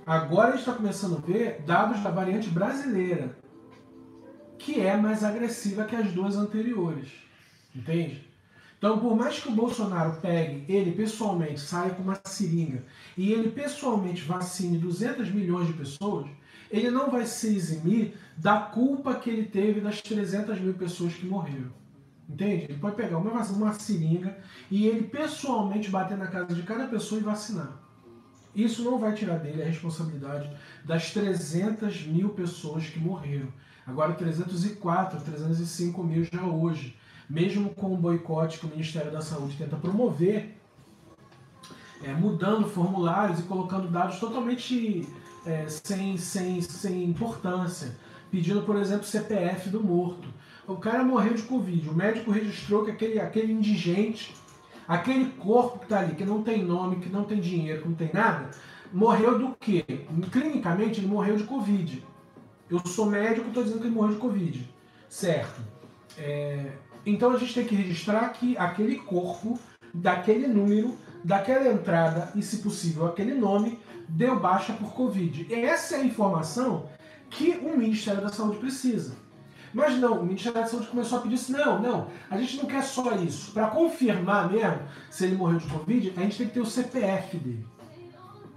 [0.06, 3.36] Agora a gente está começando a ver dados da variante brasileira,
[4.58, 7.10] que é mais agressiva que as duas anteriores.
[7.76, 8.30] Entende?
[8.78, 12.84] Então, por mais que o Bolsonaro pegue, ele pessoalmente saia com uma seringa
[13.16, 16.28] e ele pessoalmente vacine 200 milhões de pessoas,
[16.72, 21.28] ele não vai se eximir da culpa que ele teve das 300 mil pessoas que
[21.28, 21.81] morreram.
[22.32, 22.66] Entende?
[22.70, 24.38] Ele pode pegar uma, uma seringa
[24.70, 27.78] e ele pessoalmente bater na casa de cada pessoa e vacinar.
[28.56, 30.50] Isso não vai tirar dele a responsabilidade
[30.86, 33.48] das 300 mil pessoas que morreram.
[33.86, 36.98] Agora 304, 305 mil já hoje.
[37.30, 40.58] Mesmo com o boicote que o Ministério da Saúde tenta promover,
[42.04, 45.08] é, mudando formulários e colocando dados totalmente
[45.46, 47.96] é, sem, sem, sem importância.
[48.30, 50.28] Pedindo, por exemplo, CPF do morto.
[50.72, 51.90] O cara morreu de Covid.
[51.90, 54.34] O médico registrou que aquele, aquele indigente,
[54.88, 57.96] aquele corpo que está ali, que não tem nome, que não tem dinheiro, que não
[57.96, 58.52] tem nada,
[58.92, 59.84] morreu do quê?
[60.32, 62.04] Clinicamente, ele morreu de Covid.
[62.70, 64.74] Eu sou médico, estou dizendo que ele morreu de Covid.
[65.10, 65.62] Certo.
[66.18, 66.72] É,
[67.06, 69.60] então a gente tem que registrar que aquele corpo,
[69.94, 75.54] daquele número, daquela entrada e, se possível, aquele nome, deu baixa por Covid.
[75.54, 76.90] Essa é a informação
[77.30, 79.16] que o Ministério da Saúde precisa.
[79.74, 82.66] Mas não, o Ministério da Saúde começou a pedir assim, não, não, a gente não
[82.66, 83.52] quer só isso.
[83.52, 84.80] Para confirmar mesmo
[85.10, 87.66] se ele morreu de Covid, a gente tem que ter o CPF dele.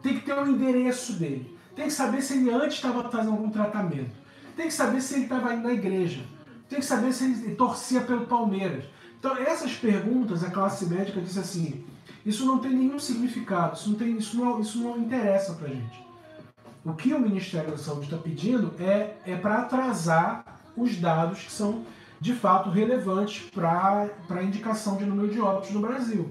[0.03, 1.57] Tem que ter o endereço dele.
[1.75, 4.13] Tem que saber se ele antes estava fazendo algum tratamento.
[4.57, 6.23] Tem que saber se ele estava indo na igreja.
[6.69, 8.85] Tem que saber se ele torcia pelo Palmeiras.
[9.19, 11.85] Então, essas perguntas, a classe médica disse assim:
[12.27, 16.05] isso não tem nenhum significado, isso não, tem, isso não, isso não interessa para gente.
[16.85, 21.53] O que o Ministério da Saúde está pedindo é, é para atrasar os dados que
[21.53, 21.85] são
[22.21, 26.31] de fato relevantes para a indicação de número de óbitos no Brasil.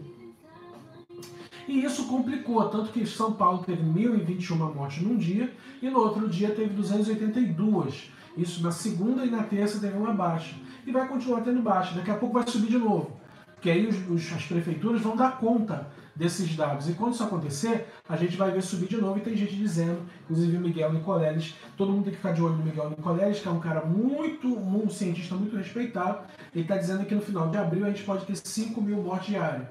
[1.68, 6.28] E isso complicou, tanto que São Paulo teve 1.021 mortes num dia e no outro
[6.28, 8.12] dia teve 282.
[8.36, 10.56] Isso na segunda e na terça teve uma baixa.
[10.86, 11.96] E vai continuar tendo baixa.
[11.96, 13.12] Daqui a pouco vai subir de novo.
[13.54, 16.90] Porque aí os, os, as prefeituras vão dar conta desses dados.
[16.90, 20.02] E quando isso acontecer, a gente vai ver subir de novo e tem gente dizendo,
[20.24, 23.48] inclusive o Miguel Nicoleles, todo mundo tem que ficar de olho no Miguel Nicoleles, que
[23.48, 26.20] é um cara muito, um cientista muito respeitado.
[26.54, 29.30] Ele está dizendo que no final de abril a gente pode ter 5 mil mortes
[29.30, 29.68] diárias.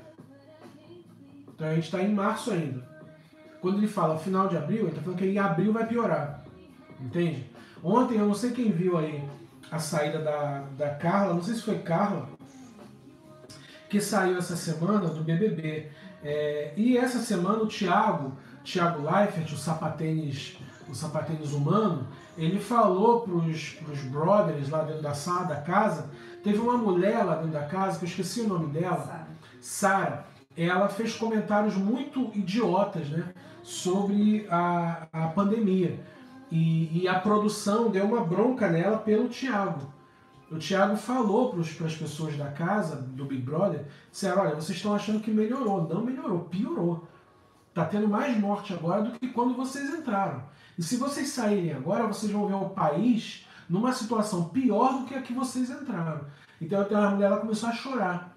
[1.55, 2.83] Então a gente está em março ainda.
[3.61, 6.45] Quando ele fala final de abril, ele está falando que em abril vai piorar.
[7.01, 7.47] Entende?
[7.83, 9.23] Ontem, eu não sei quem viu aí
[9.71, 12.29] a saída da, da Carla, não sei se foi Carla,
[13.89, 15.91] que saiu essa semana do BBB.
[16.23, 18.33] É, e essa semana o Thiago,
[18.65, 20.57] Thiago Leifert, o sapatênis,
[20.89, 22.07] o sapatênis humano,
[22.37, 26.11] ele falou para os brothers lá dentro da sala da casa,
[26.43, 29.27] teve uma mulher lá dentro da casa, que eu esqueci o nome dela,
[29.61, 30.27] Sara.
[30.57, 33.33] Ela fez comentários muito idiotas né,
[33.63, 35.99] sobre a, a pandemia.
[36.51, 39.91] E, e a produção deu uma bronca nela pelo Thiago.
[40.53, 44.95] O Thiago falou para as pessoas da casa, do Big Brother, disseram, olha, vocês estão
[44.95, 45.89] achando que melhorou.
[45.89, 47.09] Não melhorou, piorou.
[47.71, 50.45] Está tendo mais morte agora do que quando vocês entraram.
[50.77, 55.15] E se vocês saírem agora, vocês vão ver o país numa situação pior do que
[55.15, 56.27] a que vocês entraram.
[56.61, 58.37] Então a mulher ela começou a chorar.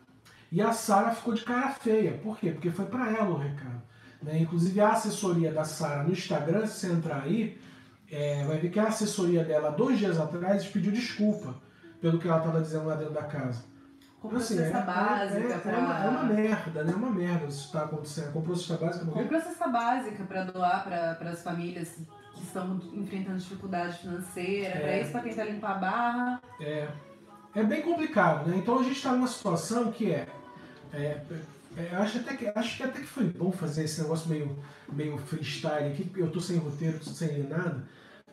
[0.50, 2.18] E a Sara ficou de cara feia.
[2.24, 2.52] Por quê?
[2.52, 3.82] Porque foi para ela o recado.
[4.24, 4.40] Né?
[4.40, 7.60] Inclusive a assessoria da Sara no Instagram, se você entrar aí,
[8.10, 11.65] é, vai ver que a assessoria dela, dois dias atrás, pediu desculpa
[12.02, 13.64] pelo que ela estava dizendo lá dentro da casa.
[14.22, 15.72] Comprou assim, cesta é, básica é, é, pra...
[15.72, 16.92] é, uma, é uma merda, né?
[16.92, 18.34] É uma merda isso está acontecendo.
[18.34, 19.06] Comprou cesta básica?
[19.06, 21.96] Comprou cesta básica para doar para as famílias
[22.34, 24.80] que estão enfrentando dificuldade financeira, é.
[24.80, 26.42] para isso, para tentar limpar a barra.
[26.60, 26.88] É.
[27.56, 28.58] É bem complicado, né?
[28.58, 30.28] Então a gente está numa situação que é,
[30.92, 31.22] é,
[31.78, 34.58] é, acho, até que, acho que até que foi bom fazer esse negócio meio,
[34.92, 37.84] meio freestyle aqui, porque eu tô sem roteiro, sem nada,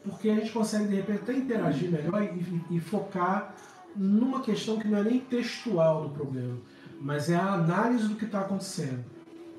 [0.05, 3.55] porque a gente consegue de repente até interagir melhor e, e, focar
[3.95, 6.59] numa questão que não é nem textual do problema,
[7.01, 9.05] mas é a análise do que está acontecendo.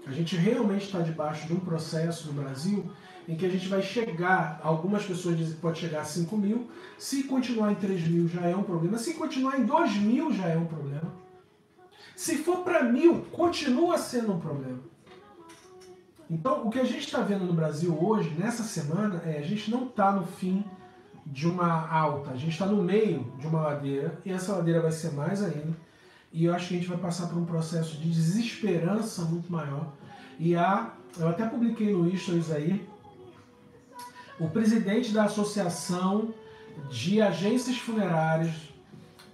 [0.06, 2.92] A gente realmente está debaixo de um processo no Brasil
[3.28, 6.70] em que a gente vai chegar, algumas pessoas dizem que pode chegar a 5 mil,
[6.98, 10.48] se continuar em 3 mil já é um problema, se continuar em 2 mil já
[10.48, 11.14] é um problema.
[12.16, 14.80] Se for para mil, continua sendo um problema.
[16.30, 19.70] Então, o que a gente está vendo no Brasil hoje, nessa semana, é a gente
[19.70, 20.64] não está no fim
[21.26, 24.92] de uma alta, a gente está no meio de uma ladeira e essa ladeira vai
[24.92, 25.76] ser mais ainda.
[26.32, 29.94] E eu acho que a gente vai passar por um processo de desesperança muito maior.
[30.40, 32.88] E há, eu até publiquei no Stories aí,
[34.40, 36.34] o presidente da Associação
[36.90, 38.54] de Agências Funerárias,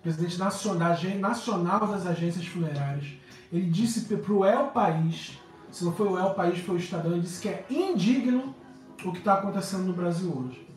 [0.04, 3.14] presidente nacional, nacional das agências funerárias,
[3.52, 5.40] ele disse para o El País,
[5.72, 8.56] se não foi o El País, foi o Estadão, ele disse que é indigno
[9.06, 10.68] o que está acontecendo no Brasil hoje.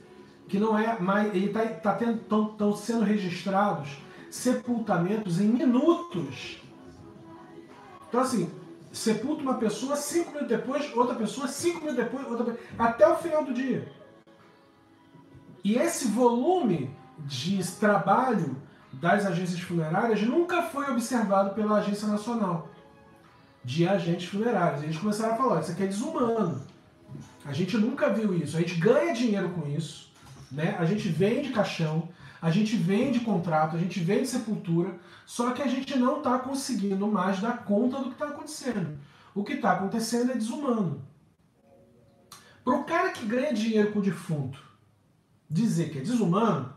[0.48, 1.34] Que não é mais.
[1.34, 3.98] Ele está tá, tá sendo registrados
[4.30, 6.58] sepultamentos em minutos.
[8.08, 8.50] Então, assim,
[8.92, 13.44] sepulta uma pessoa, cinco minutos depois, outra pessoa, cinco minutos depois, outra até o final
[13.44, 13.90] do dia.
[15.64, 18.56] E esse volume de trabalho
[18.92, 22.68] das agências funerárias nunca foi observado pela Agência Nacional
[23.64, 24.82] de Agentes Funerários.
[24.82, 26.62] Eles começaram a falar: isso aqui é desumano.
[27.44, 28.56] A gente nunca viu isso.
[28.56, 30.10] A gente ganha dinheiro com isso,
[30.50, 30.76] né?
[30.78, 32.08] a gente vende caixão,
[32.40, 37.06] a gente vende contrato, a gente vende sepultura, só que a gente não está conseguindo
[37.06, 38.98] mais dar conta do que está acontecendo.
[39.34, 41.02] O que está acontecendo é desumano.
[42.64, 44.62] Para o cara que ganha dinheiro com o defunto
[45.48, 46.72] dizer que é desumano,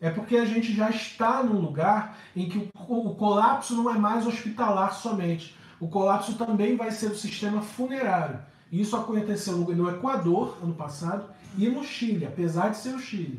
[0.00, 4.26] é porque a gente já está num lugar em que o, colapso não é mais
[4.26, 5.56] hospitalar somente.
[5.84, 8.38] O colapso também vai ser o sistema funerário.
[8.72, 11.28] Isso aconteceu no Equador ano passado
[11.58, 13.38] e no Chile, apesar de ser o Chile.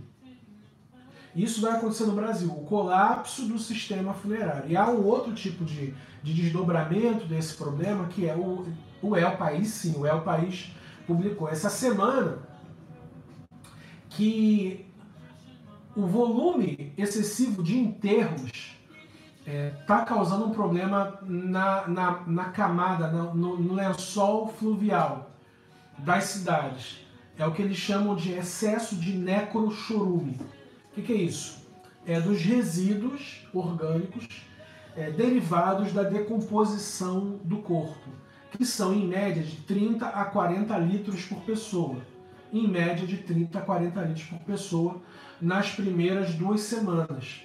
[1.36, 4.70] Isso vai acontecer no Brasil, o colapso do sistema funerário.
[4.70, 8.68] E há um outro tipo de, de desdobramento desse problema, que é o,
[9.02, 10.72] o El País, sim, o El País
[11.08, 12.38] publicou essa semana
[14.08, 14.86] que
[15.96, 18.75] o volume excessivo de enterros
[19.46, 25.30] está é, tá causando um problema na, na, na camada, no, no lençol fluvial
[26.00, 27.06] das cidades.
[27.38, 30.40] É o que eles chamam de excesso de necrochorume.
[30.92, 31.64] O que, que, é isso?
[32.06, 34.28] É dos resíduos orgânicos
[34.96, 38.10] é, derivados da decomposição do corpo,
[38.52, 41.98] que são em média de 30 a 40 litros por pessoa.
[42.52, 45.02] Em média de 30 a 40 litros por pessoa
[45.42, 47.44] nas primeiras duas semanas.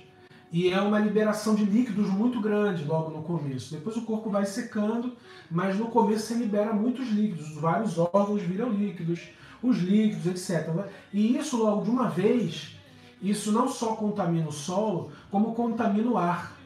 [0.52, 3.72] E é uma liberação de líquidos muito grande logo no começo.
[3.72, 5.16] Depois o corpo vai secando,
[5.48, 9.28] mas no começo você libera muitos líquidos, vários órgãos viram líquidos,
[9.62, 10.86] os líquidos, etc.
[11.12, 12.76] E isso logo de uma vez,
[13.22, 16.58] isso não só contamina o solo, como contamina o ar.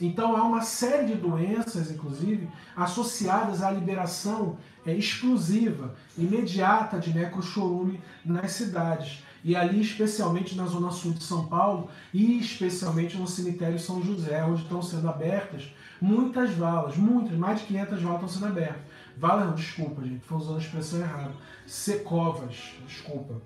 [0.00, 8.00] Então há uma série de doenças, inclusive, associadas à liberação é, explosiva, imediata de necrochorume
[8.24, 13.78] nas cidades e ali especialmente na zona sul de São Paulo e especialmente no cemitério
[13.78, 18.46] São José, onde estão sendo abertas muitas valas, muitas, mais de 500 valas estão sendo
[18.46, 18.82] abertas.
[19.16, 21.30] Valas desculpa gente, estou usando a expressão errada.
[21.64, 23.40] Secovas, desculpa.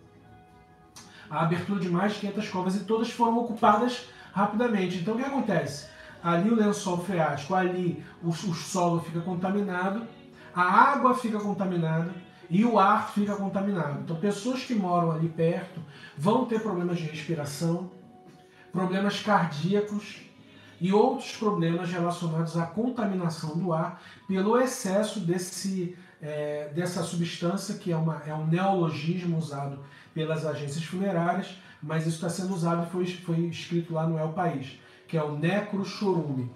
[1.28, 4.96] A abertura de mais de 500 covas e todas foram ocupadas rapidamente.
[4.96, 5.86] Então o que acontece?
[6.24, 10.06] Ali o lençol freático, ali o, o solo fica contaminado,
[10.54, 12.10] a água fica contaminada,
[12.50, 14.00] e o ar fica contaminado.
[14.00, 15.80] Então, pessoas que moram ali perto
[16.16, 17.90] vão ter problemas de respiração,
[18.72, 20.18] problemas cardíacos
[20.80, 27.92] e outros problemas relacionados à contaminação do ar pelo excesso desse, é, dessa substância, que
[27.92, 29.78] é, uma, é um neologismo usado
[30.14, 34.32] pelas agências funerárias, mas isso está sendo usado e foi, foi escrito lá no El
[34.32, 36.50] País, que é o necrochorume.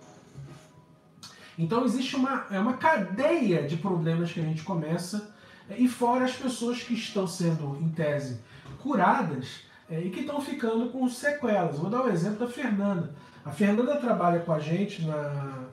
[1.59, 5.35] Então existe uma, é uma cadeia de problemas que a gente começa
[5.77, 8.41] e fora as pessoas que estão sendo, em tese,
[8.85, 11.79] curadas é, e que estão ficando com sequelas.
[11.79, 13.15] Vou dar o um exemplo da Fernanda.
[13.45, 15.65] A Fernanda trabalha com a gente na,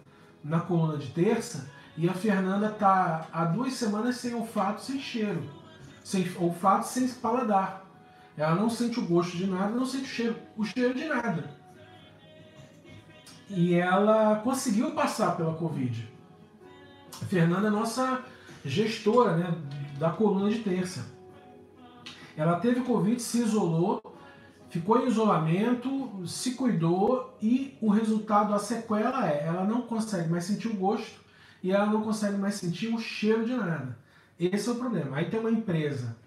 [0.42, 5.44] na coluna de terça e a Fernanda está há duas semanas sem olfato, sem cheiro.
[6.04, 7.86] Sem olfato, sem paladar.
[8.38, 11.52] Ela não sente o gosto de nada, não sente o cheiro, o cheiro de nada.
[13.50, 16.10] E ela conseguiu passar pela Covid.
[17.22, 18.24] A Fernanda é nossa
[18.64, 19.54] gestora né,
[20.00, 21.06] da coluna de terça.
[22.36, 24.02] Ela teve Covid, se isolou,
[24.70, 30.46] ficou em isolamento, se cuidou e o resultado, a sequela é, ela não consegue mais
[30.46, 31.20] sentir o gosto
[31.62, 33.98] e ela não consegue mais sentir o cheiro de nada.
[34.40, 35.18] Esse é o problema.
[35.18, 36.18] Aí tem uma empresa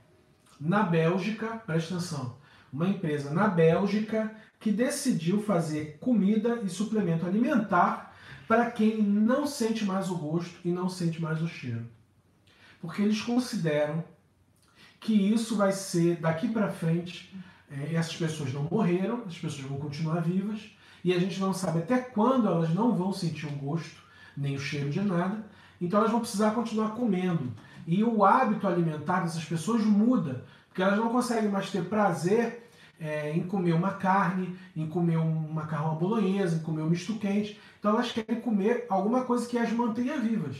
[0.60, 2.36] na Bélgica, presta atenção,
[2.72, 8.14] uma empresa na Bélgica que decidiu fazer comida e suplemento alimentar
[8.46, 11.86] para quem não sente mais o gosto e não sente mais o cheiro
[12.84, 14.04] porque eles consideram
[15.04, 17.30] que isso vai ser daqui para frente.
[17.70, 20.70] É, essas pessoas não morreram, as pessoas vão continuar vivas
[21.04, 24.02] e a gente não sabe até quando elas não vão sentir o gosto
[24.34, 25.44] nem o cheiro de nada.
[25.80, 27.52] Então elas vão precisar continuar comendo
[27.86, 33.36] e o hábito alimentar dessas pessoas muda, porque elas não conseguem mais ter prazer é,
[33.36, 37.60] em comer uma carne, em comer um macarrão bolonhesa, em comer um misto quente.
[37.78, 40.56] Então elas querem comer alguma coisa que as mantenha vivas.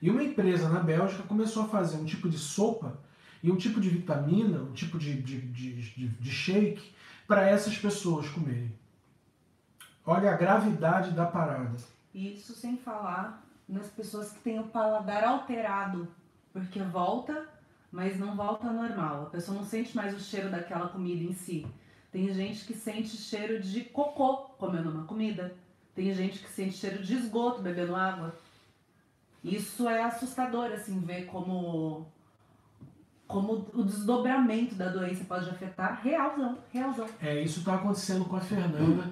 [0.00, 3.07] E uma empresa na Bélgica começou a fazer um tipo de sopa
[3.42, 6.92] e um tipo de vitamina, um tipo de, de, de, de shake
[7.26, 8.72] para essas pessoas comerem.
[10.04, 11.76] Olha a gravidade da parada.
[12.14, 16.08] Isso sem falar nas pessoas que têm o paladar alterado,
[16.52, 17.46] porque volta,
[17.92, 19.24] mas não volta normal.
[19.24, 21.66] A pessoa não sente mais o cheiro daquela comida em si.
[22.10, 25.54] Tem gente que sente cheiro de cocô comendo uma comida.
[25.94, 28.34] Tem gente que sente cheiro de esgoto bebendo água.
[29.44, 32.06] Isso é assustador, assim, ver como,
[33.28, 37.06] como o desdobramento da doença pode afetar realzão, realzão.
[37.20, 39.04] É, isso está acontecendo com a Fernanda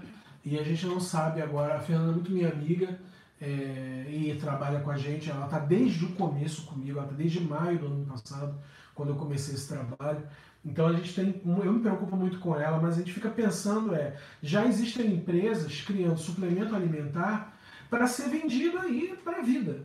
[0.43, 1.77] e a gente não sabe agora.
[1.77, 2.99] A Fernanda é muito minha amiga
[3.39, 5.31] é, e trabalha com a gente.
[5.31, 8.59] Ela está desde o começo comigo, ela está desde maio do ano passado,
[8.95, 10.23] quando eu comecei esse trabalho.
[10.65, 13.95] Então a gente tem, eu me preocupo muito com ela, mas a gente fica pensando
[13.95, 17.55] é, já existem empresas criando suplemento alimentar
[17.91, 19.85] para ser vendido aí para a vida.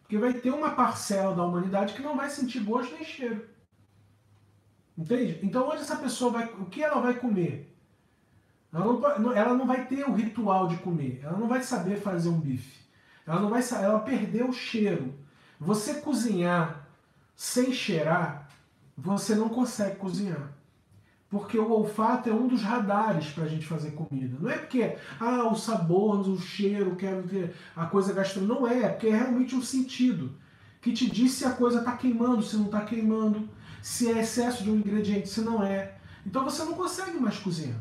[0.00, 3.57] Porque vai ter uma parcela da humanidade que não vai sentir gosto nem cheiro.
[4.98, 5.38] Entende?
[5.44, 6.46] Então onde essa pessoa vai.
[6.58, 7.72] O que ela vai comer?
[8.72, 11.20] Ela não, ela não vai ter o ritual de comer.
[11.22, 12.80] Ela não vai saber fazer um bife.
[13.24, 15.14] Ela não vai ela perdeu o cheiro.
[15.60, 16.88] Você cozinhar
[17.36, 18.48] sem cheirar,
[18.96, 20.52] você não consegue cozinhar.
[21.30, 24.36] Porque o olfato é um dos radares para a gente fazer comida.
[24.40, 28.60] Não é porque, ah, o sabor, o cheiro, quero ter a coisa gastronômica.
[28.60, 30.32] Não é, é porque é realmente um sentido
[30.80, 33.48] que te diz se a coisa está queimando, se não está queimando,
[33.82, 35.94] se é excesso de um ingrediente, se não é.
[36.26, 37.80] Então você não consegue mais cozinhar.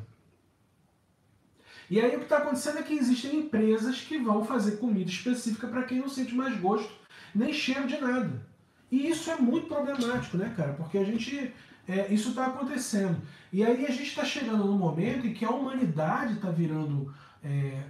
[1.90, 5.68] E aí o que está acontecendo é que existem empresas que vão fazer comida específica
[5.68, 6.92] para quem não sente mais gosto,
[7.34, 8.46] nem cheiro de nada.
[8.92, 10.74] E isso é muito problemático, né, cara?
[10.74, 11.54] Porque a gente
[11.88, 13.22] é, isso está acontecendo.
[13.52, 17.14] E aí a gente está chegando no momento em que a humanidade está virando,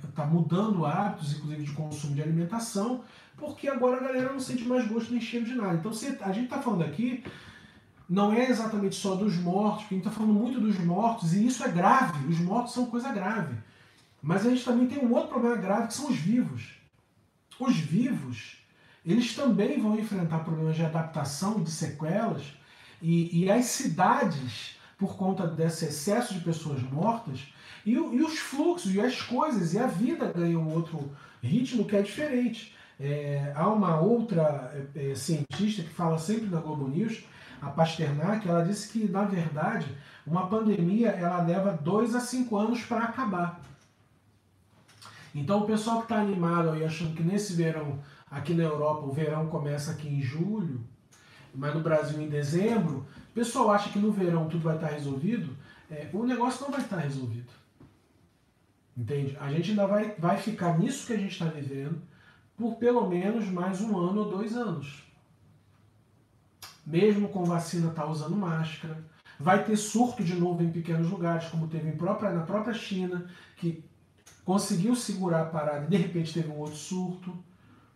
[0.07, 3.03] está é, mudando hábitos, inclusive de consumo de alimentação,
[3.35, 5.75] porque agora a galera não sente mais gosto nem cheiro de nada.
[5.75, 7.23] Então se, a gente está falando aqui,
[8.09, 11.45] não é exatamente só dos mortos, porque a gente está falando muito dos mortos, e
[11.45, 13.55] isso é grave, os mortos são coisa grave.
[14.21, 16.77] Mas a gente também tem um outro problema grave que são os vivos.
[17.59, 18.57] Os vivos,
[19.05, 22.43] eles também vão enfrentar problemas de adaptação de sequelas
[23.01, 27.41] e, e as cidades, por conta desse excesso de pessoas mortas,
[27.85, 31.95] e, e, os fluxos, e as coisas, e a vida ganham um outro ritmo que
[31.95, 32.75] é diferente.
[32.99, 37.23] É, há uma outra é, é, cientista que fala sempre na Globo News,
[37.61, 39.87] a Pasternak, ela disse que, na verdade,
[40.25, 43.61] uma pandemia ela leva dois a cinco anos para acabar.
[45.33, 47.99] Então, o pessoal que está animado aí achando que nesse verão,
[48.29, 50.83] aqui na Europa, o verão começa aqui em julho,
[51.53, 55.55] mas no Brasil em dezembro, o pessoal acha que no verão tudo vai estar resolvido,
[55.89, 57.51] é, o negócio não vai estar resolvido.
[58.95, 59.37] Entende?
[59.39, 62.01] A gente ainda vai, vai ficar nisso que a gente está vivendo
[62.57, 65.06] por pelo menos mais um ano ou dois anos.
[66.87, 69.03] Mesmo com vacina tá usando máscara.
[69.37, 73.83] Vai ter surto de novo em pequenos lugares, como teve própria, na própria China, que
[74.45, 77.37] conseguiu segurar a parada e de repente teve um outro surto.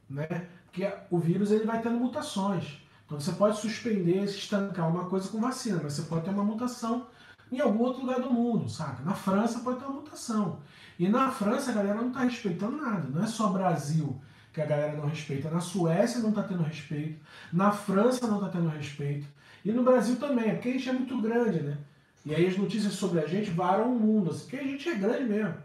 [0.09, 0.27] Né?
[0.65, 2.81] Porque o vírus ele vai tendo mutações.
[3.05, 7.07] Então você pode suspender, estancar uma coisa com vacina, mas você pode ter uma mutação
[7.49, 9.01] em algum outro lugar do mundo, saca?
[9.03, 10.59] Na França pode ter uma mutação.
[10.99, 13.07] E na França a galera não está respeitando nada.
[13.07, 14.21] Não é só Brasil
[14.53, 15.49] que a galera não respeita.
[15.49, 17.19] Na Suécia não está tendo respeito.
[17.51, 19.25] Na França não está tendo respeito.
[19.63, 21.77] E no Brasil também, porque a gente é muito grande, né?
[22.25, 24.95] E aí as notícias sobre a gente varam o mundo, assim, porque a gente é
[24.95, 25.55] grande mesmo.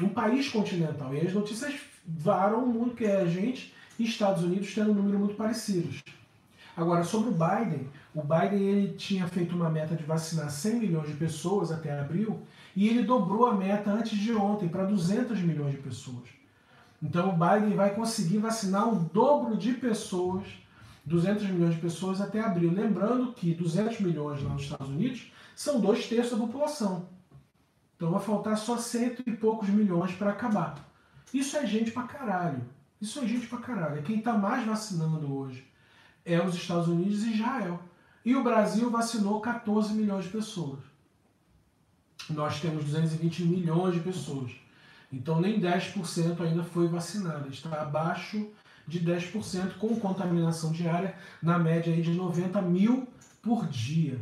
[0.00, 1.14] Um país continental.
[1.14, 1.74] E as notícias
[2.06, 6.02] varam o mundo, que é a gente e Estados Unidos tendo um número muito parecidos.
[6.74, 11.08] Agora, sobre o Biden, o Biden ele tinha feito uma meta de vacinar 100 milhões
[11.08, 12.40] de pessoas até abril
[12.74, 16.39] e ele dobrou a meta antes de ontem para 200 milhões de pessoas.
[17.02, 20.46] Então o Biden vai conseguir vacinar o dobro de pessoas,
[21.04, 22.72] 200 milhões de pessoas até abril.
[22.72, 27.08] Lembrando que 200 milhões lá nos Estados Unidos são dois terços da população.
[27.96, 30.88] Então vai faltar só cento e poucos milhões para acabar.
[31.32, 32.62] Isso é gente pra caralho.
[33.00, 33.98] Isso é gente pra caralho.
[33.98, 35.70] É quem está mais vacinando hoje
[36.24, 37.80] é os Estados Unidos e Israel.
[38.24, 40.80] E o Brasil vacinou 14 milhões de pessoas.
[42.28, 44.52] Nós temos 220 milhões de pessoas.
[45.12, 47.48] Então nem 10% ainda foi vacinada.
[47.48, 48.48] Está abaixo
[48.86, 53.08] de 10% com contaminação diária, na média aí de 90 mil
[53.42, 54.20] por dia.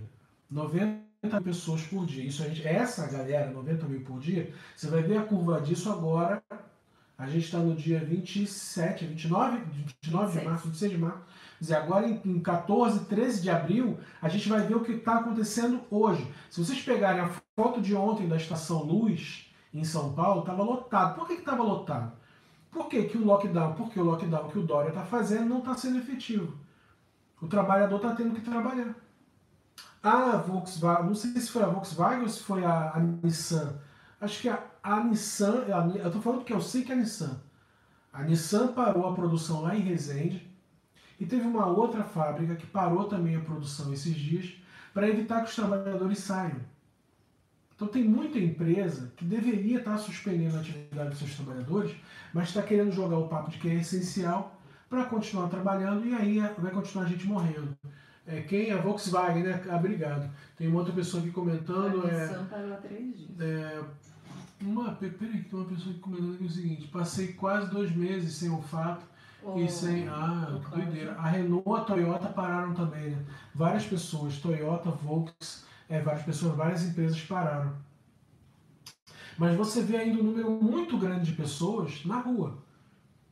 [0.50, 2.24] 90 mil pessoas por dia.
[2.24, 5.90] Isso a gente, essa galera, 90 mil por dia, você vai ver a curva disso
[5.90, 6.42] agora.
[7.16, 9.58] A gente está no dia 27, 29,
[10.02, 11.22] 29 de março, 26 de março
[11.60, 15.18] dizer, agora em, em 14, 13 de abril, a gente vai ver o que está
[15.18, 16.26] acontecendo hoje.
[16.50, 21.14] Se vocês pegarem a foto de ontem da Estação Luz, em São Paulo, estava lotado.
[21.14, 22.12] Por que estava lotado?
[22.70, 23.74] Por que, que o lockdown?
[23.74, 26.56] Porque o lockdown que o Dória está fazendo não está sendo efetivo.
[27.40, 28.94] O trabalhador está tendo que trabalhar.
[30.02, 33.78] A Volkswagen, não sei se foi a Volkswagen ou se foi a, a Nissan.
[34.20, 35.64] Acho que a, a Nissan,
[35.96, 37.40] eu estou falando porque eu sei que é a Nissan.
[38.12, 40.48] A Nissan parou a produção lá em Resende
[41.18, 44.54] e teve uma outra fábrica que parou também a produção esses dias
[44.92, 46.60] para evitar que os trabalhadores saiam.
[47.78, 51.94] Então tem muita empresa que deveria estar suspendendo a atividade dos seus trabalhadores,
[52.34, 54.60] mas está querendo jogar o papo de que é essencial
[54.90, 57.78] para continuar trabalhando e aí vai continuar a gente morrendo.
[58.26, 58.72] É, quem?
[58.72, 59.62] A Volkswagen, né?
[59.72, 60.28] Obrigado.
[60.56, 62.04] Tem uma outra pessoa aqui comentando.
[62.04, 63.40] A é, parou há três dias.
[63.40, 63.80] É,
[64.60, 68.50] uma, peraí, tem uma pessoa aqui comentando aqui o seguinte: passei quase dois meses sem
[68.50, 69.06] olfato
[69.44, 70.08] Oh, e sem.
[70.08, 71.12] Ah, que doideira.
[71.12, 73.24] A Renault, a Toyota pararam também, né?
[73.54, 77.74] Várias pessoas, Toyota, Volks, é, várias pessoas, várias empresas pararam.
[79.38, 82.58] Mas você vê ainda um número muito grande de pessoas na rua.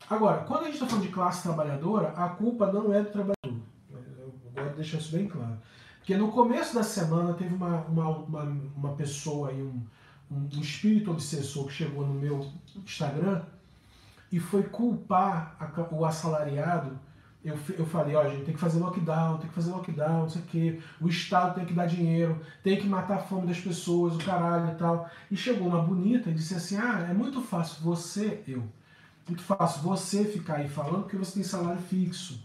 [0.09, 3.61] Agora, quando a gente está falando de classe trabalhadora, a culpa não é do trabalhador.
[3.91, 5.59] Eu gosto de deixar isso bem claro.
[5.99, 8.43] Porque no começo da semana teve uma, uma, uma,
[8.77, 9.83] uma pessoa aí, um,
[10.31, 13.43] um, um espírito obsessor que chegou no meu Instagram
[14.31, 15.57] e foi culpar
[15.91, 16.97] o assalariado
[17.45, 20.43] eu, eu falei, ó, gente, tem que fazer lockdown, tem que fazer lockdown, não sei
[20.43, 24.17] o quê, o Estado tem que dar dinheiro, tem que matar a fome das pessoas,
[24.17, 25.09] o caralho e tal.
[25.31, 28.65] E chegou uma bonita e disse assim, ah, é muito fácil você, eu,
[29.29, 32.45] muito fácil você ficar aí falando porque você tem salário fixo.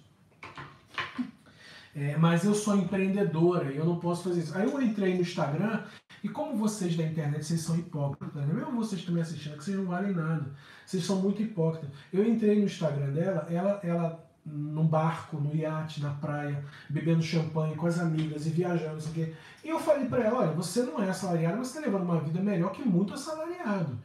[1.93, 4.57] É, mas eu sou empreendedora e eu não posso fazer isso.
[4.57, 5.83] Aí eu entrei no Instagram
[6.23, 8.53] e como vocês da internet, vocês são hipócritas, né?
[8.53, 10.53] mesmo vocês me assistindo, que vocês não valem nada.
[10.85, 11.89] Vocês são muito hipócritas.
[12.13, 17.75] Eu entrei no Instagram dela, ela, ela num barco, no iate, na praia, bebendo champanhe
[17.75, 19.33] com as amigas e viajando, não sei o quê.
[19.63, 22.19] E eu falei para ela, olha, você não é assalariado, mas você está levando uma
[22.19, 23.97] vida melhor que muito assalariado.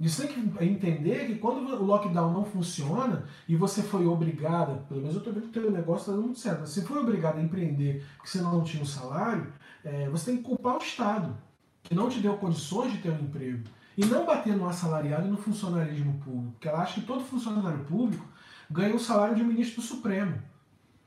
[0.00, 5.00] Isso tem que entender que quando o lockdown não funciona e você foi obrigada, pelo
[5.00, 7.38] menos eu estou vendo que o teu negócio está dando muito certo, você foi obrigado
[7.38, 9.52] a empreender porque você não tinha um salário,
[9.84, 11.36] é, você tem que culpar o Estado,
[11.82, 13.64] que não te deu condições de ter um emprego.
[13.96, 17.84] E não bater no assalariado e no funcionarismo público, porque ela acha que todo funcionário
[17.84, 18.24] público
[18.70, 20.40] ganha o salário de ministro do Supremo.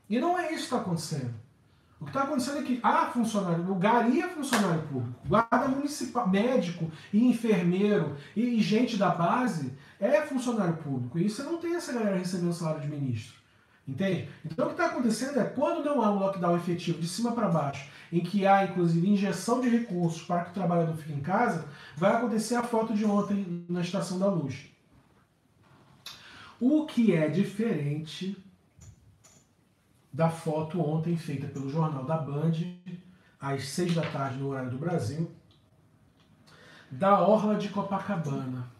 [0.08, 1.34] E não é isso que está acontecendo.
[2.02, 6.28] O que está acontecendo é que há funcionário, o Gari é funcionário público, guarda municipal,
[6.28, 11.16] médico e enfermeiro e, gente da base é funcionário público.
[11.16, 13.40] E você não tem essa galera recebendo salário de ministro.
[13.86, 14.28] Entende?
[14.44, 17.48] Então o que está acontecendo é quando não há um lockdown efetivo de cima para
[17.48, 21.66] baixo, em que há inclusive injeção de recursos para que o trabalhador fique em casa,
[21.96, 24.71] vai acontecer a foto de ontem na Estação da Luz.
[26.64, 28.40] O que é diferente
[30.12, 32.52] da foto ontem feita pelo Jornal da Band,
[33.40, 35.28] às seis da tarde no horário do Brasil,
[36.88, 38.70] da Orla de Copacabana.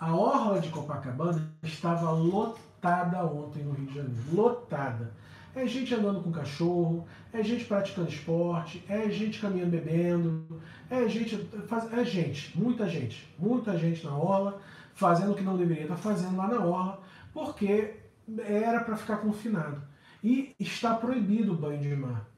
[0.00, 4.22] A Orla de Copacabana estava lotada ontem no Rio de Janeiro.
[4.32, 5.12] Lotada.
[5.54, 11.46] É gente andando com cachorro, é gente praticando esporte, é gente caminhando bebendo, é gente.
[11.92, 14.58] É gente, muita gente, muita gente na orla
[14.94, 17.00] fazendo o que não deveria estar fazendo lá na orla,
[17.32, 17.94] porque
[18.38, 19.82] era para ficar confinado.
[20.22, 22.28] E está proibido o banho de mar.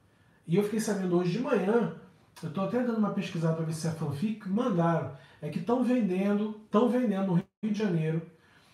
[0.47, 1.95] E eu fiquei sabendo hoje de manhã,
[2.43, 5.13] eu estou até dando uma pesquisada para ver se é fanfic, mandaram.
[5.41, 8.23] É que estão vendendo, estão vendendo no Rio de Janeiro,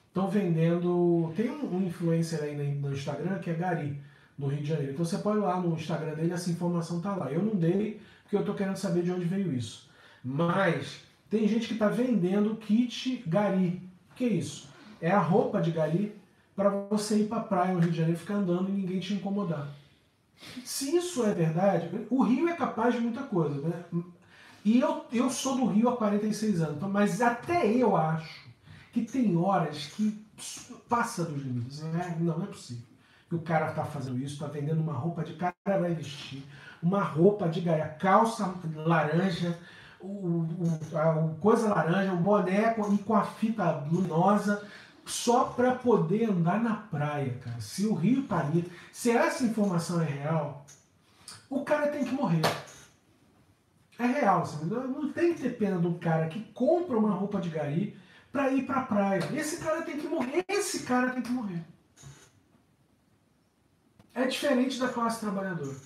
[0.08, 1.32] estão vendendo.
[1.36, 4.00] Tem um, um influencer aí no Instagram que é Gari,
[4.38, 4.92] no Rio de Janeiro.
[4.92, 7.30] Então você pode ir lá no Instagram dele, essa informação está lá.
[7.30, 9.90] Eu não dei, porque eu estou querendo saber de onde veio isso.
[10.24, 13.80] Mas tem gente que está vendendo kit gari.
[14.10, 14.68] O que é isso?
[15.00, 16.14] É a roupa de gari
[16.56, 19.14] para você ir para a praia no Rio de Janeiro ficar andando e ninguém te
[19.14, 19.68] incomodar.
[20.64, 23.60] Se isso é verdade, o Rio é capaz de muita coisa.
[23.60, 24.02] Né?
[24.64, 28.50] E eu, eu sou do Rio há 46 anos, então, mas até eu acho
[28.92, 30.22] que tem horas que
[30.88, 31.80] passa dos limites.
[31.80, 32.16] Né?
[32.20, 32.82] Não, não é possível.
[33.28, 36.42] Que o cara está fazendo isso, está vendendo uma roupa de cara vai vestir,
[36.82, 39.56] uma roupa de gaia, calça laranja,
[40.00, 44.66] o, o, a, o coisa laranja, o boneco e com a fita luminosa
[45.04, 47.60] só para poder andar na praia, cara.
[47.60, 50.64] Se o rio tá ali, se essa informação é real,
[51.48, 52.42] o cara tem que morrer.
[53.98, 54.66] É real, sabe?
[54.66, 57.98] Não tem que ter pena do cara que compra uma roupa de gari
[58.32, 59.28] para ir para a praia.
[59.34, 60.44] Esse cara tem que morrer.
[60.48, 61.62] Esse cara tem que morrer.
[64.14, 65.76] É diferente da classe trabalhadora.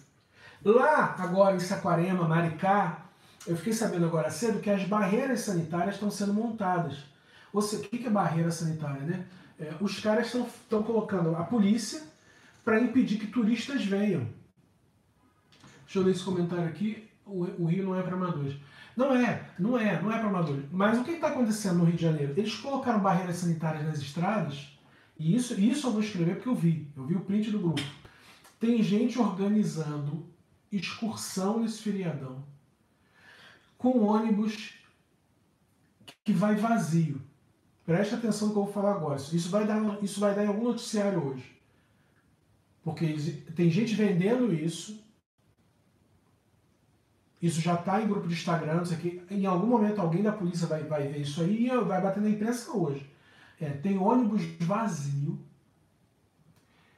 [0.65, 3.04] Lá, agora em Saquarema, Maricá,
[3.47, 6.99] eu fiquei sabendo agora cedo que as barreiras sanitárias estão sendo montadas.
[7.53, 9.03] Ou seja, o que é barreira sanitária?
[9.03, 9.27] Né?
[9.61, 12.03] É, os caras estão colocando a polícia
[12.65, 14.27] para impedir que turistas venham.
[15.85, 17.09] Deixa eu ler esse comentário aqui.
[17.27, 18.57] O, o Rio não é para amadores.
[18.97, 20.65] Não é, não é, não é para amadores.
[20.71, 22.33] Mas o que está acontecendo no Rio de Janeiro?
[22.37, 24.79] Eles colocaram barreiras sanitárias nas estradas,
[25.19, 26.89] e isso, isso eu vou escrever porque eu vi.
[26.97, 27.83] Eu vi o print do grupo.
[28.59, 30.27] Tem gente organizando
[30.73, 32.45] excursão nesse feriadão
[33.85, 34.73] com ônibus
[36.25, 37.21] que vai vazio.
[37.85, 39.21] Preste atenção no que eu vou falar agora.
[39.21, 41.55] Isso vai dar, isso vai dar em algum noticiário hoje.
[42.83, 43.07] Porque
[43.55, 45.05] tem gente vendendo isso.
[47.43, 49.23] Isso já está em grupo de Instagram, isso aqui.
[49.31, 52.31] Em algum momento alguém da polícia vai, vai ver isso aí e vai bater na
[52.31, 53.07] imprensa hoje.
[53.61, 55.39] É, tem ônibus vazio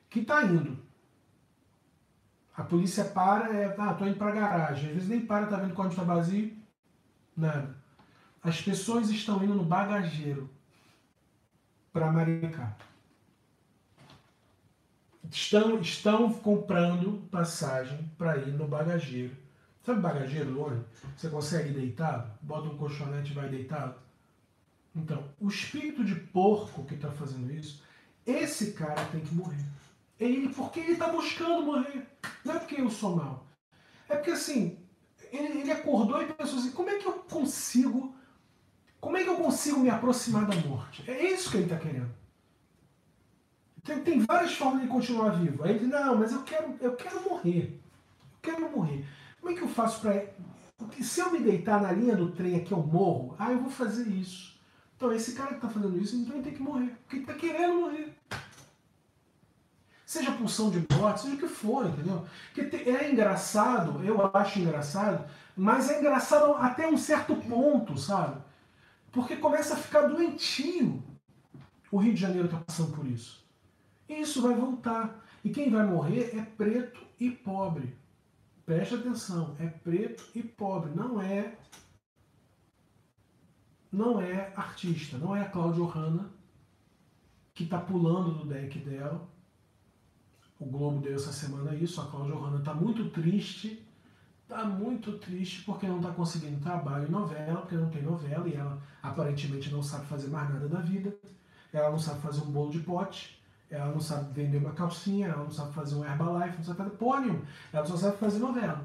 [0.09, 0.78] que está indo.
[2.57, 4.91] A polícia para, é, ah, tô indo para garagem.
[4.91, 6.55] Às vezes nem para, tá vendo que o ônibus está vazio.
[7.37, 7.76] Nada.
[8.43, 10.49] As pessoas estão indo no bagageiro
[11.93, 12.76] para Maricá.
[15.30, 19.37] Estão, estão comprando passagem para ir no bagageiro.
[19.84, 20.84] Sabe bagageiro do?
[21.16, 22.30] Você consegue ir deitado?
[22.41, 23.97] Bota um colchonete e vai deitado?
[24.95, 27.82] Então, o espírito de porco que está fazendo isso,
[28.24, 29.64] esse cara tem que morrer.
[30.18, 32.07] Ele, porque ele está buscando morrer.
[32.45, 33.47] Não é porque eu sou mal.
[34.09, 34.78] É porque assim,
[35.37, 38.14] ele, ele acordou e pensou assim: como é que eu consigo.
[39.01, 41.09] Como é que eu consigo me aproximar da morte?
[41.09, 42.11] É isso que ele está querendo.
[43.84, 45.62] Tem, tem várias formas de continuar vivo.
[45.62, 47.80] Aí ele, não, mas eu quero, eu quero morrer.
[48.43, 49.07] Eu quero morrer.
[49.41, 50.26] Como é que eu faço para.
[51.01, 53.37] Se eu me deitar na linha do trem aqui, eu morro.
[53.39, 54.59] Ah, eu vou fazer isso.
[54.97, 56.97] Então, esse cara que está fazendo isso, então ele tem que morrer.
[57.03, 58.16] Porque ele está querendo morrer.
[60.07, 62.24] Seja pulsão de morte, seja o que for, entendeu?
[62.54, 68.40] Porque é engraçado, eu acho engraçado, mas é engraçado até um certo ponto, sabe?
[69.11, 71.02] Porque começa a ficar doentio.
[71.90, 73.44] O Rio de Janeiro está passando por isso.
[74.09, 75.26] E isso vai voltar.
[75.42, 77.96] E quem vai morrer é preto e pobre.
[78.64, 81.59] Preste atenção, é preto e pobre, não é
[83.90, 86.30] não é artista, não é a Cláudia Hanna
[87.54, 89.26] que está pulando do deck dela.
[90.59, 93.86] O Globo deu essa semana isso, a Cláudia Hanna está muito triste
[94.48, 98.54] Tá muito triste porque não está conseguindo trabalho em novela, porque não tem novela e
[98.54, 101.12] ela aparentemente não sabe fazer mais nada da vida.
[101.72, 105.42] Ela não sabe fazer um bolo de pote, ela não sabe vender uma calcinha, ela
[105.42, 107.42] não sabe fazer um Herbalife, não sabe fazer nenhuma.
[107.72, 108.84] Ela só sabe fazer novela.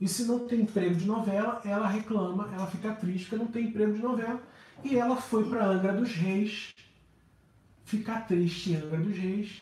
[0.00, 3.66] E se não tem emprego de novela, ela reclama, ela fica triste porque não tem
[3.66, 4.40] emprego de novela.
[4.82, 6.74] E ela foi para Angra dos Reis,
[7.84, 9.60] ficar triste em Angra dos Reis,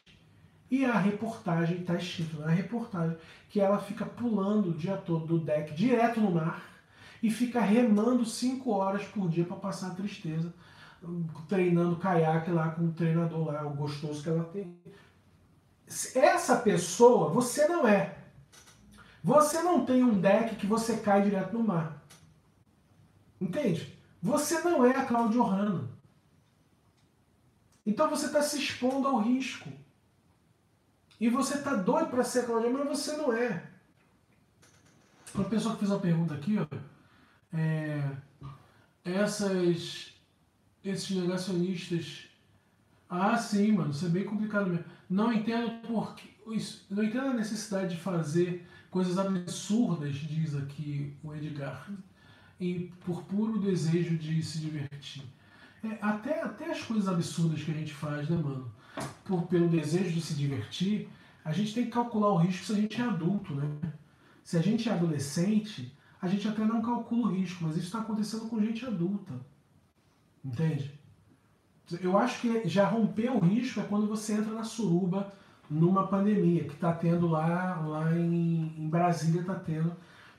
[0.71, 3.17] e a reportagem, está escrito na reportagem,
[3.49, 6.63] que ela fica pulando o dia todo do deck direto no mar
[7.23, 10.53] e fica remando 5 horas por dia para passar a tristeza,
[11.49, 14.77] treinando caiaque lá com o treinador lá, o gostoso que ela tem.
[16.15, 18.19] Essa pessoa você não é.
[19.25, 22.03] Você não tem um deck que você cai direto no mar.
[23.41, 23.99] Entende?
[24.23, 25.89] Você não é a Claudio Hanna.
[27.87, 29.71] Então você está se expondo ao risco.
[31.21, 33.65] E você tá doido para ser Claudio, mas você não é.
[35.35, 36.67] Uma pessoa que fez uma pergunta aqui, ó,
[37.53, 38.17] é,
[39.05, 40.15] essas,
[40.85, 42.29] esses negacionistas.
[43.09, 44.85] Ah, sim, mano, isso é bem complicado mesmo.
[45.09, 46.29] Não entendo porque.
[46.91, 51.91] Não entendo a necessidade de fazer coisas absurdas, diz aqui o Edgar,
[53.05, 55.25] por puro desejo de se divertir.
[55.85, 58.73] É, até, até as coisas absurdas que a gente faz, né, mano?
[59.25, 61.09] Por, pelo desejo de se divertir,
[61.45, 63.67] a gente tem que calcular o risco se a gente é adulto, né?
[64.45, 68.01] Se a gente é adolescente, a gente até não calcula o risco, mas isso está
[68.01, 69.35] acontecendo com gente adulta.
[70.45, 70.99] Entende?
[72.01, 75.33] Eu acho que já romper o risco é quando você entra na suruba
[75.71, 79.93] numa pandemia, que está tendo lá, lá em, em Brasília, está tendo,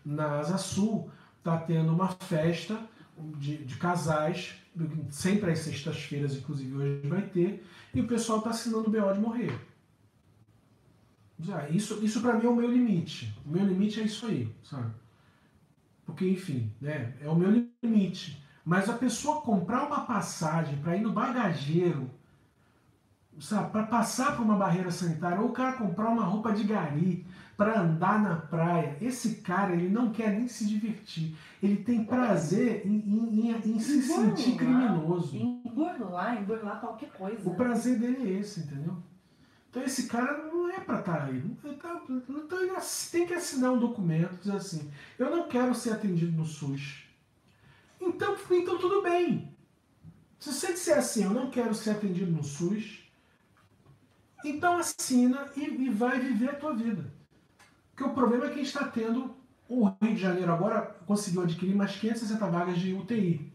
[0.05, 2.79] na Asa Sul, está tendo uma festa
[3.37, 4.55] de, de casais,
[5.09, 9.19] sempre às sextas-feiras, inclusive hoje vai ter, e o pessoal está assinando o BO de
[9.19, 9.69] morrer.
[11.71, 13.33] Isso isso para mim é o meu limite.
[13.45, 14.91] O meu limite é isso aí, sabe?
[16.05, 18.43] Porque, enfim, né, é o meu limite.
[18.65, 22.09] Mas a pessoa comprar uma passagem para ir no bagageiro,
[23.39, 27.25] sabe, para passar por uma barreira sanitária, ou o cara comprar uma roupa de gari
[27.59, 31.35] para andar na praia, esse cara ele não quer nem se divertir.
[31.61, 35.35] Ele tem prazer em, em, em, em se sentir criminoso.
[35.35, 37.49] Em burlar, em burlar qualquer coisa.
[37.49, 38.95] O prazer dele é esse, entendeu?
[39.69, 41.43] Então esse cara não é para estar tá aí.
[41.65, 42.71] Então ele
[43.11, 47.03] tem que assinar um documento dizer assim, eu não quero ser atendido no SUS.
[47.99, 49.53] Então, então tudo bem.
[50.39, 53.11] Se você disser assim, eu não quero ser atendido no SUS,
[54.45, 57.18] então assina e, e vai viver a tua vida.
[57.99, 59.35] Porque o problema é que a gente está tendo,
[59.67, 63.51] o Rio de Janeiro agora conseguiu adquirir mais 560 vagas de UTI.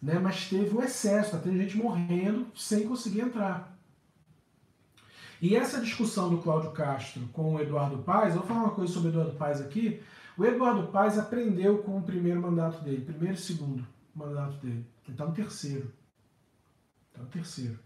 [0.00, 0.20] Né?
[0.20, 3.76] Mas teve o excesso, está tendo gente morrendo sem conseguir entrar.
[5.40, 8.92] E essa discussão do Cláudio Castro com o Eduardo Paes, eu vou falar uma coisa
[8.92, 10.00] sobre o Eduardo Paes aqui.
[10.38, 14.86] O Eduardo Paes aprendeu com o primeiro mandato dele, primeiro e segundo mandato dele.
[15.08, 15.92] Ele está no terceiro.
[17.08, 17.80] Está no terceiro.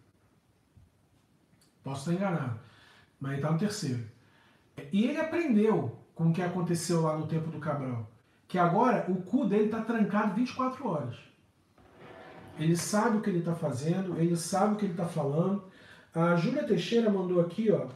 [1.82, 2.60] Posso estar enganado,
[3.18, 4.15] mas ele está no terceiro.
[4.92, 8.10] E ele aprendeu com o que aconteceu lá no tempo do Cabral.
[8.48, 11.16] Que agora o cu dele está trancado 24 horas.
[12.58, 15.64] Ele sabe o que ele está fazendo, ele sabe o que ele está falando,
[16.14, 17.88] a Júlia Teixeira mandou aqui, ó.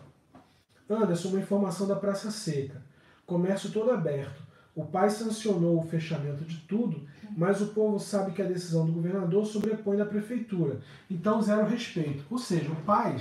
[0.91, 2.83] Anderson, uma informação da Praça Seca.
[3.25, 4.43] Comércio todo aberto.
[4.75, 7.07] O pai sancionou o fechamento de tudo,
[7.37, 10.81] mas o povo sabe que a decisão do governador sobrepõe da prefeitura.
[11.11, 12.25] Então, zero respeito.
[12.31, 13.17] Ou seja, o pai,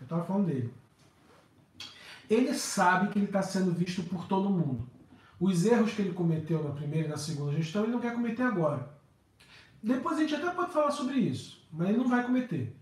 [0.00, 0.72] eu estava falando dele,
[2.28, 4.88] ele sabe que ele está sendo visto por todo mundo.
[5.38, 8.42] Os erros que ele cometeu na primeira e na segunda gestão, ele não quer cometer
[8.42, 8.96] agora.
[9.82, 12.76] Depois a gente até pode falar sobre isso, mas ele não vai cometer.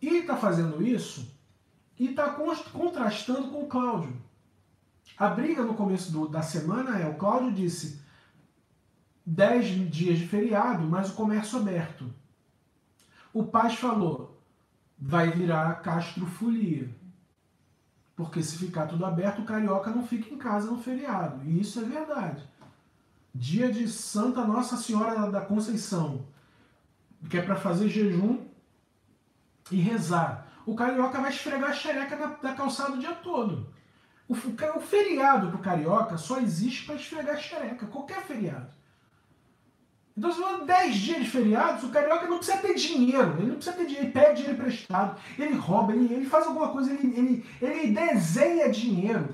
[0.00, 1.36] E ele está fazendo isso
[1.98, 4.16] e está contrastando com o Cláudio.
[5.18, 8.00] A briga no começo do, da semana é: o Cláudio disse
[9.26, 12.12] 10 dias de feriado, mas o comércio aberto.
[13.32, 14.40] O Paz falou:
[14.98, 16.96] vai virar castrofolia.
[18.18, 21.40] Porque se ficar tudo aberto, o carioca não fica em casa no feriado.
[21.44, 22.42] E isso é verdade.
[23.32, 26.26] Dia de Santa Nossa Senhora da Conceição,
[27.30, 28.44] que é para fazer jejum
[29.70, 30.48] e rezar.
[30.66, 33.72] O carioca vai esfregar a xereca na, calçada o dia todo.
[34.26, 38.66] O, o, feriado pro carioca só existe para esfregar a xereca, qualquer feriado.
[40.18, 43.54] Então, se for 10 dias de feriados, o carioca não precisa ter dinheiro, ele não
[43.54, 47.16] precisa ter dinheiro, ele pede dinheiro emprestado, ele rouba, ele, ele faz alguma coisa, ele,
[47.16, 49.32] ele, ele desenha dinheiro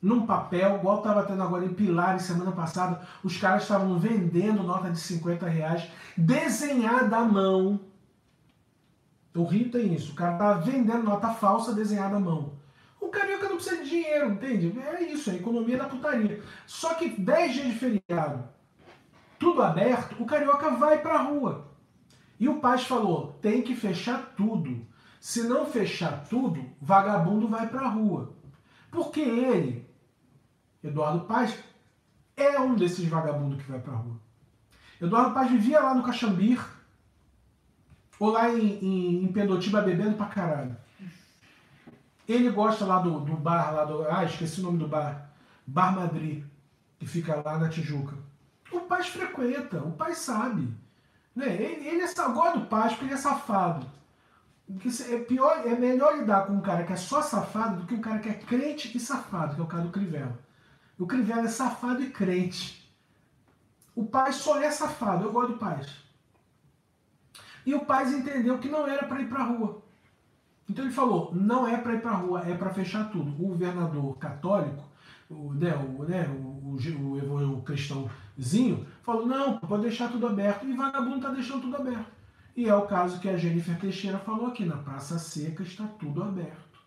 [0.00, 4.90] num papel, igual estava tendo agora em Pilares semana passada, os caras estavam vendendo nota
[4.90, 7.78] de 50 reais desenhada à mão.
[9.34, 12.54] O Rio tem isso, o cara tá vendendo nota falsa desenhada à mão.
[12.98, 14.78] O carioca não precisa de dinheiro, entende?
[14.80, 16.42] É isso, é a economia da putaria.
[16.66, 18.44] Só que 10 dias de feriado,
[19.42, 21.66] tudo aberto, o carioca vai para a rua.
[22.38, 24.86] E o Paz falou: tem que fechar tudo.
[25.20, 28.32] Se não fechar tudo, vagabundo vai para a rua.
[28.88, 29.84] Porque ele,
[30.82, 31.58] Eduardo Paz,
[32.36, 34.16] é um desses vagabundos que vai para a rua.
[35.00, 36.64] Eduardo Paz vivia lá no Caxambir,
[38.20, 40.76] ou lá em, em, em Pendotiba bebendo pra caralho.
[42.28, 44.08] Ele gosta lá do, do bar, lá do.
[44.08, 45.32] Ah, esqueci o nome do bar.
[45.66, 46.44] Bar Madrid,
[47.00, 48.16] que fica lá na Tijuca.
[48.72, 50.74] O pai frequenta, o pai sabe.
[51.34, 51.54] Né?
[51.54, 53.86] Ele, ele é gosta do pai porque ele é safado.
[55.10, 58.00] É, pior, é melhor lidar com um cara que é só safado do que um
[58.00, 60.38] cara que é crente e safado, que é o cara do Crivella.
[60.98, 62.82] O Crivella é safado e crente.
[63.94, 65.84] O pai só é safado, eu gosto do pai.
[67.66, 69.82] E o pai entendeu que não era para ir para rua.
[70.68, 73.30] Então ele falou: não é para ir para rua, é para fechar tudo.
[73.30, 74.82] O governador católico,
[75.28, 77.62] o, né, o, né, o, o, o, o
[78.34, 80.66] cristãozinho, falou: não, pode deixar tudo aberto.
[80.66, 82.12] E vagabundo está deixando tudo aberto.
[82.54, 86.22] E é o caso que a Jennifer Teixeira falou aqui: na Praça Seca está tudo
[86.22, 86.80] aberto.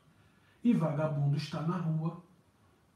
[0.64, 2.24] E vagabundo está na rua.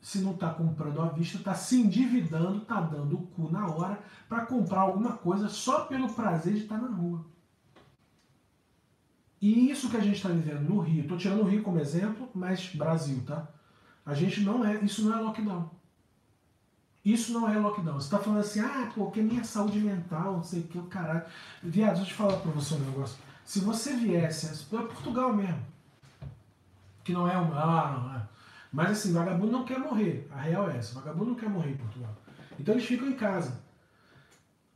[0.02, 4.00] Se não está comprando à vista, está se endividando, está dando o cu na hora
[4.30, 7.26] para comprar alguma coisa só pelo prazer de estar na rua.
[9.42, 12.30] E isso que a gente está vivendo no Rio, estou tirando o Rio como exemplo,
[12.34, 13.48] mas Brasil, tá?
[14.06, 15.70] A gente não é, isso não é lockdown.
[17.12, 18.00] Isso não é lockdown.
[18.00, 21.26] Você está falando assim, ah, porque minha saúde mental, não sei o que, o caralho.
[21.64, 23.18] Viado, deixa eu te falar para você um negócio.
[23.44, 25.60] Se você viesse, para Portugal mesmo,
[27.04, 27.56] que não é uma.
[27.56, 28.28] Ah, ah,
[28.72, 30.30] mas assim, vagabundo não quer morrer.
[30.32, 32.16] A real é essa: vagabundo não quer morrer em Portugal.
[32.60, 33.60] Então eles ficam em casa.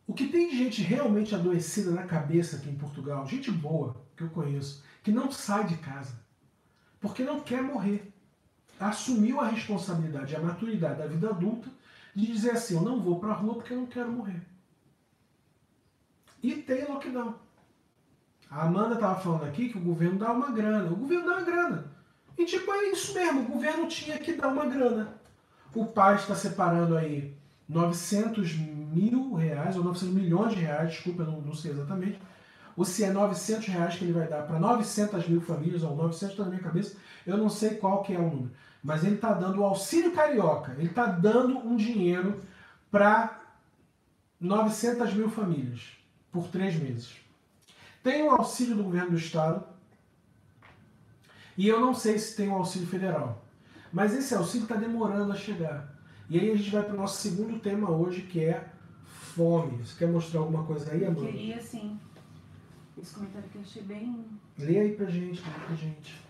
[0.07, 4.23] O que tem de gente realmente adoecida na cabeça aqui em Portugal, gente boa, que
[4.23, 6.19] eu conheço, que não sai de casa,
[6.99, 8.11] porque não quer morrer.
[8.79, 11.69] Assumiu a responsabilidade, a maturidade da vida adulta
[12.15, 14.41] de dizer assim: eu não vou para a rua porque eu não quero morrer.
[16.41, 17.35] E tem lockdown.
[18.49, 20.91] A Amanda estava falando aqui que o governo dá uma grana.
[20.91, 21.91] O governo dá uma grana.
[22.37, 25.15] E tipo, é isso mesmo, o governo tinha que dar uma grana.
[25.73, 27.35] O pai está separando aí
[27.67, 32.19] 900 mil reais, ou 900 milhões de reais, desculpa, eu não, não sei exatamente,
[32.75, 36.31] ou se é 900 reais que ele vai dar para 900 mil famílias, ou 900
[36.31, 36.95] está na minha cabeça,
[37.25, 38.51] eu não sei qual que é o número.
[38.83, 42.41] Mas ele está dando o auxílio carioca, ele está dando um dinheiro
[42.91, 43.41] para
[44.39, 45.97] 900 mil famílias
[46.31, 47.15] por três meses.
[48.03, 49.63] Tem o auxílio do governo do estado,
[51.57, 53.45] e eu não sei se tem o auxílio federal.
[53.91, 55.93] Mas esse auxílio está demorando a chegar.
[56.29, 58.67] E aí a gente vai para o nosso segundo tema hoje, que é
[59.05, 59.77] fome.
[59.83, 61.31] Você quer mostrar alguma coisa aí, Amanda?
[61.31, 61.99] Queria sim.
[62.97, 64.25] Esse comentário que eu achei bem.
[64.57, 66.21] Lê aí pra gente, lê pra gente.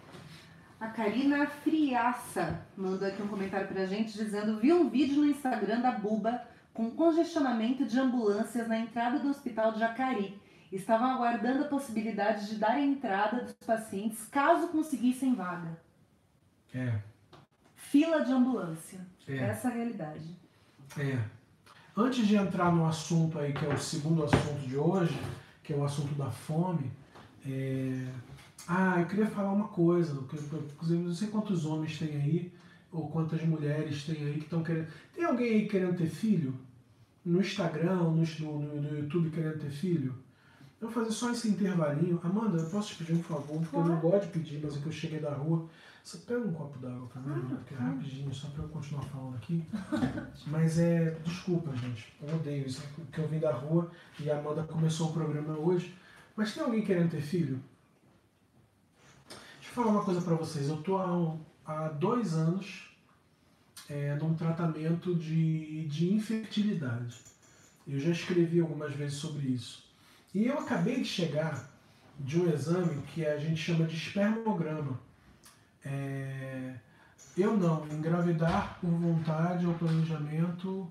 [0.84, 5.80] A Karina Friaça mandou aqui um comentário pra gente dizendo: vi um vídeo no Instagram
[5.80, 10.38] da Buba com congestionamento de ambulâncias na entrada do hospital de Jacari.
[10.70, 15.80] Estavam aguardando a possibilidade de dar entrada dos pacientes caso conseguissem vaga.
[16.76, 17.00] É.
[17.78, 19.00] Fila de ambulância.
[19.26, 19.38] É.
[19.38, 20.36] Essa é a realidade.
[20.98, 21.18] É.
[21.96, 25.18] Antes de entrar no assunto aí, que é o segundo assunto de hoje,
[25.64, 26.92] que é o assunto da fome.
[27.46, 28.33] É...
[28.68, 30.14] Ah, eu queria falar uma coisa.
[30.14, 32.54] Inclusive, não sei quantos homens tem aí,
[32.92, 34.88] ou quantas mulheres tem aí que estão querendo.
[35.14, 36.54] Tem alguém aí querendo ter filho?
[37.26, 40.16] No Instagram, no, no, no YouTube querendo ter filho?
[40.80, 42.20] Eu vou fazer só esse intervalinho.
[42.24, 44.80] Amanda, eu posso te pedir um favor, porque eu não gosto de pedir, mas é
[44.82, 45.66] que eu cheguei da rua.
[46.04, 49.04] Você pega um copo d'água pra mim, ah, porque é rapidinho, só pra eu continuar
[49.04, 49.64] falando aqui.
[50.48, 51.12] Mas é.
[51.24, 52.14] Desculpa, gente.
[52.22, 53.90] Eu odeio isso, porque eu vim da rua
[54.20, 55.96] e a Amanda começou o programa hoje.
[56.36, 57.58] Mas tem alguém querendo ter filho?
[59.74, 60.70] Falar uma coisa pra vocês.
[60.70, 62.96] Eu tô há, há dois anos
[63.90, 67.18] é, num tratamento de, de infertilidade.
[67.88, 69.84] Eu já escrevi algumas vezes sobre isso.
[70.32, 71.72] E eu acabei de chegar
[72.20, 75.00] de um exame que a gente chama de espermograma.
[75.84, 76.76] É,
[77.36, 80.88] eu não, engravidar por vontade ou planejamento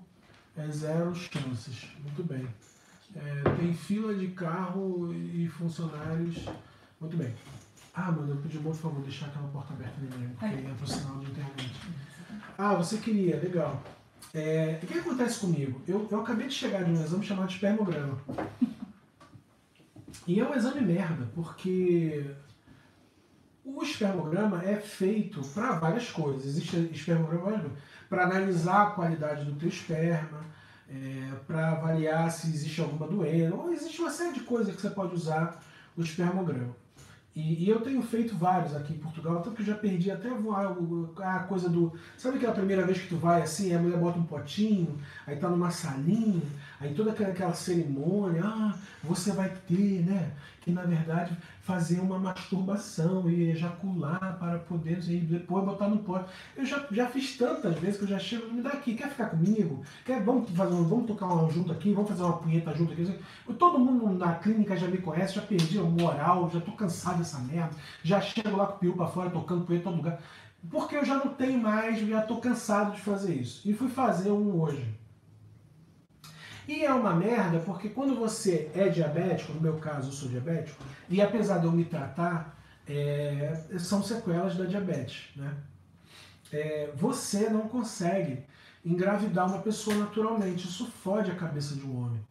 [0.57, 1.87] é zero chances.
[2.01, 2.45] Muito bem.
[3.15, 6.43] É, tem fila de carro e funcionários.
[6.99, 7.33] Muito bem.
[7.93, 10.87] Ah, mano, eu pedi por favor, deixar aquela porta aberta ali mesmo, porque entra o
[10.87, 11.79] sinal de internet.
[12.57, 13.81] Ah, você queria, legal.
[14.33, 15.79] É, o que acontece comigo?
[15.87, 18.17] Eu, eu acabei de chegar de um exame chamado espermograma.
[20.25, 22.25] E é um exame merda, porque
[23.63, 26.45] o espermograma é feito para várias coisas.
[26.45, 27.71] Existe espermograma
[28.09, 30.45] para analisar a qualidade do teu esperma,
[30.89, 34.89] é, para avaliar se existe alguma doença, ou existe uma série de coisas que você
[34.89, 35.63] pode usar
[35.95, 36.75] o espermograma.
[37.35, 40.29] E, e, eu tenho feito vários aqui em Portugal, tanto que eu já perdi até
[40.29, 41.91] a, a coisa do.
[42.15, 45.49] Sabe aquela primeira vez que tu vai assim, a mulher bota um potinho, aí tá
[45.49, 46.43] numa salinha,
[46.79, 50.31] aí toda aquela, aquela cerimônia, ah, você vai ter, né?
[50.63, 56.29] Que na verdade fazer uma masturbação e ejacular para poder e depois botar no pote.
[56.55, 59.27] Eu já, já fiz tantas vezes que eu já chego, me dá aqui, quer ficar
[59.27, 59.83] comigo?
[60.05, 63.19] Quer, vamos, fazer, vamos tocar uma junto aqui, vamos fazer uma punheta junto aqui.
[63.57, 67.39] Todo mundo na clínica já me conhece, já perdi a moral, já tô cansado dessa
[67.39, 70.19] merda, já chego lá com o peru para fora, tocando punheta em todo lugar.
[70.69, 73.67] Porque eu já não tenho mais, já tô cansado de fazer isso.
[73.67, 75.02] E fui fazer um hoje.
[76.67, 80.81] E é uma merda porque quando você é diabético, no meu caso eu sou diabético,
[81.09, 82.57] e apesar de eu me tratar,
[82.87, 85.29] é, são sequelas da diabetes.
[85.35, 85.53] Né?
[86.51, 88.43] É, você não consegue
[88.85, 90.67] engravidar uma pessoa naturalmente.
[90.67, 92.21] Isso fode a cabeça de um homem.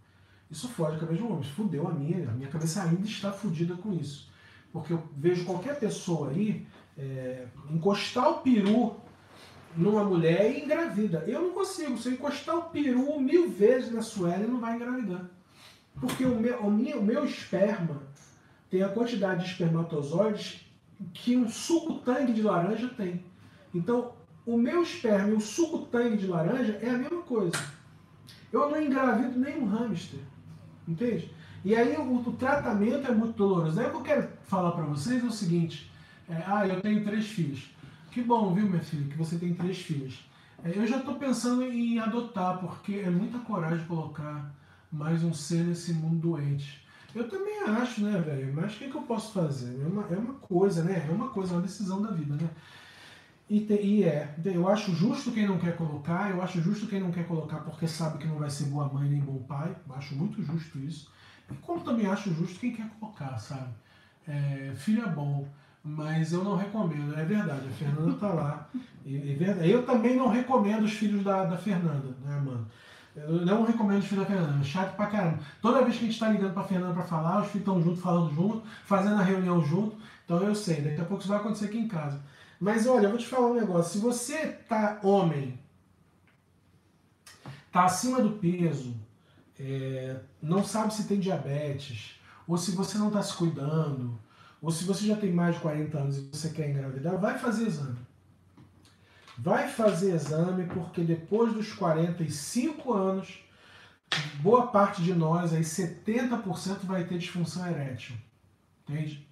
[0.51, 1.45] Isso fode a cabeça de um homem.
[1.45, 2.29] Fudeu a minha.
[2.29, 4.31] A minha cabeça ainda está fodida com isso.
[4.73, 6.67] Porque eu vejo qualquer pessoa aí
[6.97, 8.97] é, encostar o peru
[9.77, 11.25] numa mulher e engravida.
[11.27, 11.97] Eu não consigo.
[11.97, 15.31] Se eu encostar o peru mil vezes na Sueli, não vai engravidar.
[16.01, 18.03] Porque o meu, o meu, o meu esperma
[18.71, 20.67] tem a quantidade de espermatozoides
[21.13, 23.25] que um suco tangue de laranja tem.
[23.75, 24.13] Então,
[24.47, 27.57] o meu esperma e o suco tangue de laranja é a mesma coisa.
[28.53, 30.21] Eu não engravido nenhum hamster.
[30.87, 31.33] Entende?
[31.65, 33.79] E aí o, o tratamento é muito doloroso.
[33.81, 35.91] Aí o que eu quero falar para vocês é o seguinte.
[36.29, 37.72] É, ah, eu tenho três filhos.
[38.13, 40.23] Que bom, viu, minha filha, que você tem três filhos.
[40.63, 44.55] É, eu já estou pensando em adotar, porque é muita coragem colocar
[44.93, 46.87] mais um ser nesse mundo doente.
[47.15, 48.53] Eu também acho, né, velho?
[48.55, 49.81] Mas o que, que, eu posso fazer?
[49.81, 51.07] É uma, é uma coisa, né?
[51.09, 52.51] É uma coisa, é uma decisão da vida, né?
[53.49, 57.01] E, te, e, é, eu acho justo quem não quer colocar, eu acho justo quem
[57.01, 59.75] não quer colocar porque sabe que não vai ser boa mãe nem bom pai.
[59.89, 61.11] Eu acho muito justo isso.
[61.51, 63.73] E como também acho justo quem quer colocar, sabe?
[64.29, 65.49] É, filho é bom.
[65.85, 68.69] Mas eu não recomendo, é verdade, a Fernanda tá lá.
[69.05, 69.71] E, é verdade.
[69.71, 72.67] Eu também não recomendo os filhos da, da Fernanda, né, mano?
[73.17, 75.41] Eu não recomendo os filhos da Fernanda, é chato pra caramba.
[75.61, 78.01] Toda vez que a gente tá ligando pra Fernanda pra falar, os filhos estão juntos,
[78.01, 79.97] falando junto, fazendo a reunião junto.
[80.25, 82.21] Então eu sei, daqui a pouco isso vai acontecer aqui em casa.
[82.61, 83.93] Mas olha, eu vou te falar um negócio.
[83.93, 85.59] Se você tá homem,
[87.73, 88.95] tá acima do peso,
[89.59, 94.19] é, não sabe se tem diabetes, ou se você não está se cuidando,
[94.63, 97.67] ou se você já tem mais de 40 anos e você quer engravidar, vai fazer
[97.67, 97.99] exame.
[99.37, 103.43] Vai fazer exame porque depois dos 45 anos,
[104.41, 108.15] boa parte de nós, aí 70% vai ter disfunção erétil.
[108.89, 109.27] Entende?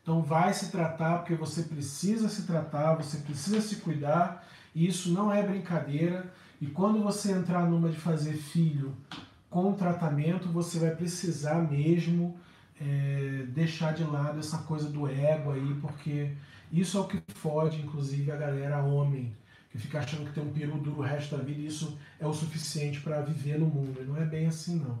[0.00, 5.10] Então vai se tratar porque você precisa se tratar, você precisa se cuidar, e isso
[5.10, 6.32] não é brincadeira.
[6.60, 8.96] E quando você entrar numa de fazer filho
[9.50, 12.38] com tratamento, você vai precisar mesmo
[12.80, 16.32] é, deixar de lado essa coisa do ego aí, porque
[16.72, 19.34] isso é o que fode, inclusive, a galera homem,
[19.70, 22.26] que fica achando que tem um peru duro o resto da vida e isso é
[22.26, 24.00] o suficiente para viver no mundo.
[24.00, 24.98] E não é bem assim, não.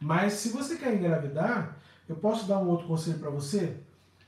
[0.00, 1.76] Mas se você quer engravidar,
[2.08, 3.76] eu posso dar um outro conselho para você?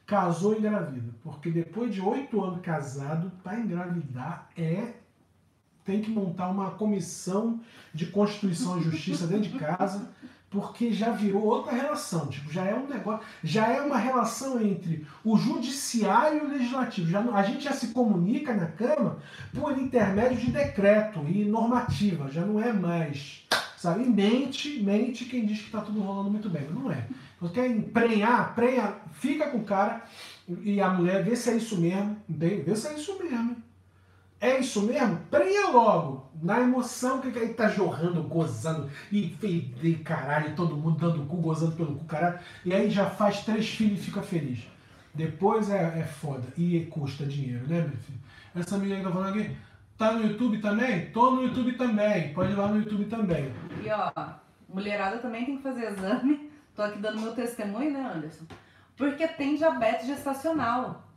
[0.07, 1.13] Casou engravida.
[1.23, 4.95] Porque depois de oito anos casado, para engravidar é
[5.85, 7.61] tem que montar uma comissão
[7.93, 10.09] de Constituição e Justiça dentro de casa
[10.51, 15.07] porque já virou outra relação, tipo, já é um negócio, já é uma relação entre
[15.25, 17.09] o judiciário e o legislativo.
[17.09, 19.19] Já, a gente já se comunica na Câmara
[19.55, 23.47] por intermédio de decreto e normativa, já não é mais,
[23.77, 24.03] sabe?
[24.03, 27.07] E mente, mente quem diz que está tudo rolando muito bem, não é.
[27.41, 30.05] Você quer emprenhar, prenha, fica com o cara
[30.63, 33.70] e a mulher vê se é isso mesmo, vê se é isso mesmo.
[34.41, 35.19] É isso mesmo?
[35.31, 36.31] Prenha logo.
[36.43, 41.27] Na emoção que ele tá jorrando, gozando, e, e, e caralho, todo mundo dando o
[41.27, 42.39] cu, gozando pelo cu, caralho.
[42.65, 44.67] E aí já faz três filhos e fica feliz.
[45.13, 46.45] Depois é, é foda.
[46.57, 48.19] E custa dinheiro, né, meu filho?
[48.55, 49.57] Essa menina que tá falando aqui,
[49.99, 51.11] tá no YouTube também?
[51.11, 52.33] Tô no YouTube também.
[52.33, 53.53] Pode ir lá no YouTube também.
[53.85, 54.11] E ó,
[54.67, 56.51] mulherada também tem que fazer exame.
[56.75, 58.47] Tô aqui dando meu testemunho, né, Anderson?
[59.01, 61.10] porque tem diabetes gestacional.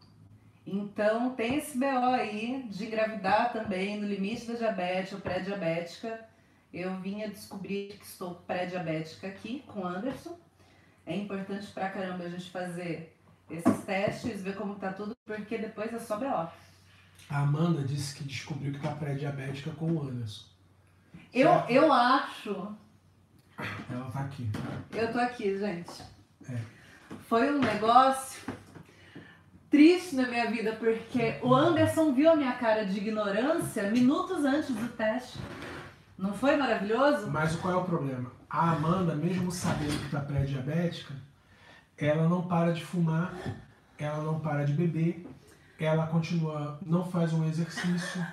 [0.66, 6.26] Então tem esse BO aí de engravidar também no limite da diabetes ou pré-diabética.
[6.74, 10.38] Eu vim a descobrir que estou pré-diabética aqui com Anderson.
[11.06, 13.16] É importante pra caramba a gente fazer
[13.50, 16.26] esses testes, ver como tá tudo, porque depois é só BO.
[17.30, 20.46] A Amanda disse que descobriu que tá pré-diabética com o Anderson.
[21.34, 21.70] Eu, Certo.
[21.72, 22.76] eu acho.
[23.92, 24.50] Ela tá aqui.
[24.92, 26.02] Eu tô aqui, gente.
[26.50, 26.58] É.
[27.28, 28.42] Foi um negócio
[29.78, 34.70] triste na minha vida, porque o Anderson viu a minha cara de ignorância minutos antes
[34.70, 35.40] do teste.
[36.16, 37.28] Não foi maravilhoso?
[37.32, 38.32] Mas qual é o problema?
[38.48, 41.16] A Amanda, mesmo sabendo que tá pré-diabética,
[41.98, 43.34] ela não para de fumar,
[43.98, 45.26] ela não para de beber,
[45.80, 48.24] ela continua, não faz um exercício,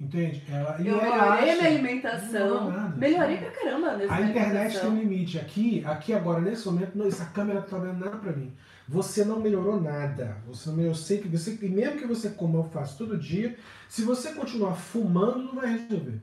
[0.00, 0.44] entende?
[0.48, 2.48] Ela, Eu melhorei acha- minha alimentação.
[2.48, 2.96] Não, nada.
[2.96, 3.88] Melhorei pra caramba.
[4.08, 5.36] A internet tem um limite.
[5.40, 8.52] Aqui, aqui agora, nesse momento, não, essa câmera não tá vendo nada pra mim.
[8.88, 10.36] Você não melhorou nada.
[10.46, 10.96] Você não melhorou.
[10.96, 13.56] Eu sei que você, e mesmo que você coma alface todo dia,
[13.88, 16.22] se você continuar fumando, não vai resolver.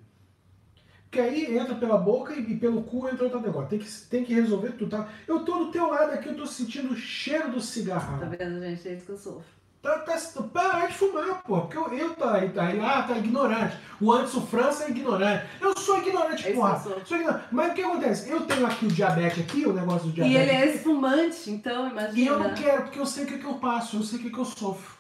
[1.03, 3.69] Porque aí entra pela boca e, e pelo cu entra outro negócio.
[3.69, 5.09] Tem que, tem que resolver tudo, tá?
[5.27, 8.19] Eu tô do teu lado aqui, eu tô sentindo o cheiro do cigarro.
[8.19, 8.87] Tá vendo, gente?
[8.87, 9.62] É isso que eu sofro.
[9.83, 10.17] Tá, tá,
[10.53, 11.59] para de fumar, pô.
[11.61, 13.77] Porque eu, eu tá aí, tá aí, ah, tá ignorante.
[13.99, 15.45] O Anderson França é ignorante.
[15.59, 16.79] Eu sou ignorante, É isso porra.
[16.79, 17.17] que eu sou.
[17.17, 17.45] Ignorante.
[17.51, 18.29] Mas o que acontece?
[18.29, 20.39] Eu tenho aqui o diabetes aqui, o negócio do E diabetes.
[20.41, 22.17] ele é espumante, então imagina.
[22.17, 24.21] E eu não quero, porque eu sei o que, que eu passo, eu sei o
[24.21, 24.93] que, que eu sofro.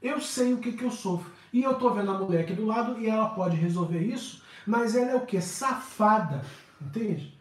[0.00, 1.32] Eu sei o que, que eu sofro.
[1.52, 4.94] E eu tô vendo a mulher aqui do lado e ela pode resolver isso, mas
[4.94, 5.40] ela é o quê?
[5.40, 6.42] Safada.
[6.80, 7.36] Entende?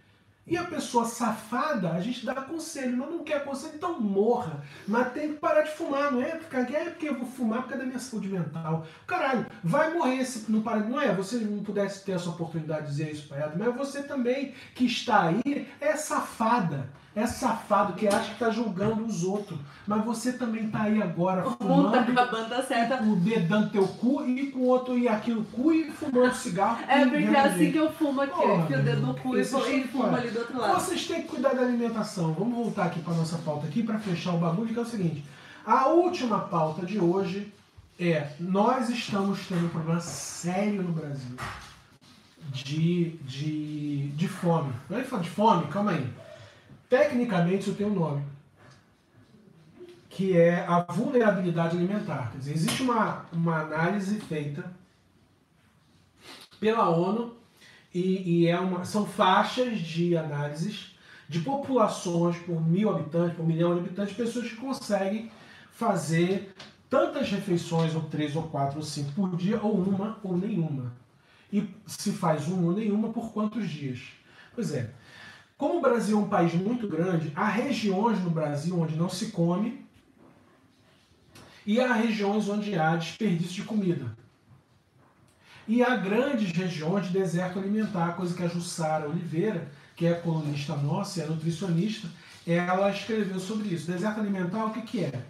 [0.47, 4.63] E a pessoa safada, a gente dá conselho, mas não quer conselho, então morra.
[4.87, 6.39] Mas tem que parar de fumar, não é?
[6.39, 8.87] Ficar, é porque eu vou fumar por causa da minha saúde mental.
[9.05, 10.87] Caralho, vai morrer se não parar.
[10.87, 11.13] Não é?
[11.13, 14.85] Você não pudesse ter essa oportunidade de dizer isso pra ela, mas você também que
[14.85, 16.89] está aí é safada.
[17.17, 19.57] É safado que acha que tá julgando os outros.
[19.87, 22.97] Mas você também tá aí agora O mundo tá fumando acabando, tá certo.
[22.99, 25.89] com o dedão no teu cu e com o outro ir aqui no cu e
[25.89, 26.77] fumando cigarro.
[26.87, 29.35] É e porque é assim que eu fumo aqui, Porra, enfio o dedo no cu
[29.35, 30.73] e é e fumo ali do outro lado.
[30.75, 32.33] Vocês têm que cuidar da alimentação.
[32.33, 35.25] Vamos voltar aqui para nossa pauta aqui para fechar o bagulho, que é o seguinte.
[35.65, 37.51] A última pauta de hoje
[37.99, 41.35] é nós estamos tendo um problema sério no Brasil
[42.51, 44.71] de, de, de fome.
[44.87, 45.65] Não é de fome?
[45.67, 46.07] Calma aí.
[46.89, 48.23] Tecnicamente isso tem um nome.
[50.09, 52.31] Que é a vulnerabilidade alimentar.
[52.31, 54.71] Quer dizer, existe uma, uma análise feita
[56.59, 57.35] pela ONU
[57.93, 60.95] e, e é uma, são faixas de análises
[61.29, 65.29] de populações por mil habitantes, por milhão de habitantes, pessoas que conseguem
[65.71, 66.53] fazer
[66.89, 70.93] tantas refeições, ou três, ou quatro, ou cinco por dia, ou uma, ou nenhuma.
[71.51, 73.99] E se faz uma ou nenhuma, por quantos dias?
[74.55, 74.89] Pois é.
[75.57, 79.31] Como o Brasil é um país muito grande, há regiões no Brasil onde não se
[79.31, 79.85] come
[81.65, 84.15] e há regiões onde há desperdício de comida.
[85.67, 90.75] E há grandes regiões de deserto alimentar, coisa que a Jussara Oliveira, que é colunista
[90.77, 92.07] nossa é nutricionista,
[92.45, 93.91] ela escreveu sobre isso.
[93.91, 95.21] Deserto alimentar, o que, que é?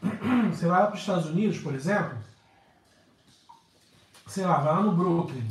[0.50, 2.16] Você vai para os Estados Unidos, por exemplo,
[4.26, 5.46] sei lá, vai lá no Brooklyn.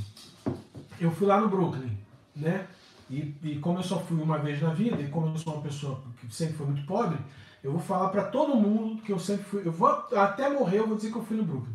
[0.99, 1.95] Eu fui lá no Brooklyn,
[2.35, 2.65] né?
[3.11, 5.61] E, e como eu só fui uma vez na vida, e como eu sou uma
[5.61, 7.17] pessoa que sempre foi muito pobre,
[7.61, 9.67] eu vou falar para todo mundo que eu sempre fui.
[9.67, 11.73] Eu vou até morrer, eu vou dizer que eu fui no Brooklyn.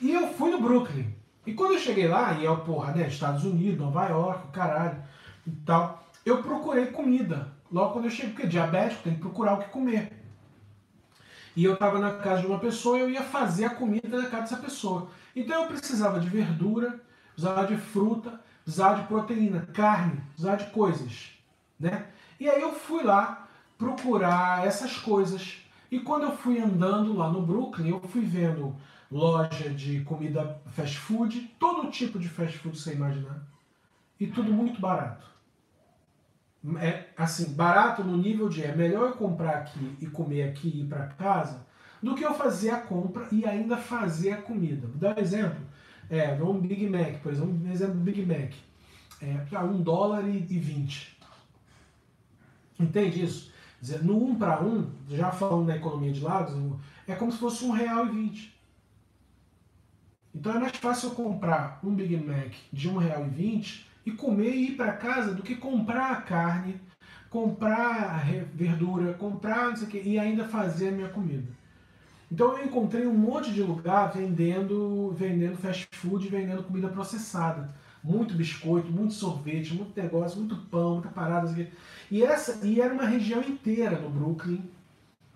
[0.00, 1.14] E eu fui no Brooklyn.
[1.46, 3.06] E quando eu cheguei lá, e é porra, né?
[3.06, 5.02] Estados Unidos, Nova York, caralho,
[5.46, 7.52] e tal, eu procurei comida.
[7.70, 10.10] Logo quando eu cheguei, porque diabético tem que procurar o que comer.
[11.54, 14.28] E eu estava na casa de uma pessoa e eu ia fazer a comida na
[14.28, 15.08] casa dessa pessoa.
[15.36, 16.98] Então eu precisava de verdura,
[17.34, 21.30] precisava de fruta, precisava de proteína, carne, precisava de coisas,
[21.78, 22.06] né?
[22.38, 23.48] E aí eu fui lá
[23.78, 25.58] procurar essas coisas.
[25.90, 28.74] E quando eu fui andando lá no Brooklyn, eu fui vendo
[29.10, 33.42] loja de comida fast food, todo tipo de fast food você imaginar.
[34.18, 35.26] E tudo muito barato.
[36.80, 40.80] É assim, barato no nível de é melhor eu comprar aqui e comer aqui e
[40.82, 41.66] ir para casa
[42.00, 44.86] do que eu fazer a compra e ainda fazer a comida.
[44.86, 45.60] Vou dar um exemplo.
[46.12, 48.52] É, um Big Mac, por exemplo, um exemplo do Big Mac.
[49.18, 51.16] É, para um dólar e, e 20.
[52.78, 53.50] Entende isso?
[53.80, 56.54] Dizer, no 1 um para 1, um, já falando da economia de Lagos,
[57.08, 58.54] é como se fosse um real e 20.
[60.34, 64.10] Então é mais fácil eu comprar um Big Mac de um real e 20 e
[64.10, 66.78] comer e ir para casa do que comprar a carne,
[67.30, 68.18] comprar a
[68.52, 71.48] verdura, comprar não sei o quê, e ainda fazer a minha comida.
[72.32, 77.68] Então eu encontrei um monte de lugar vendendo, vendendo fast food, vendendo comida processada.
[78.02, 81.50] Muito biscoito, muito sorvete, muito negócio, muito pão, muita parada.
[81.50, 81.68] Assim.
[82.10, 84.64] E, essa, e era uma região inteira no Brooklyn,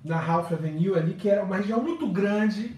[0.02, 2.74] na Ralph Avenue ali, que era uma região muito grande,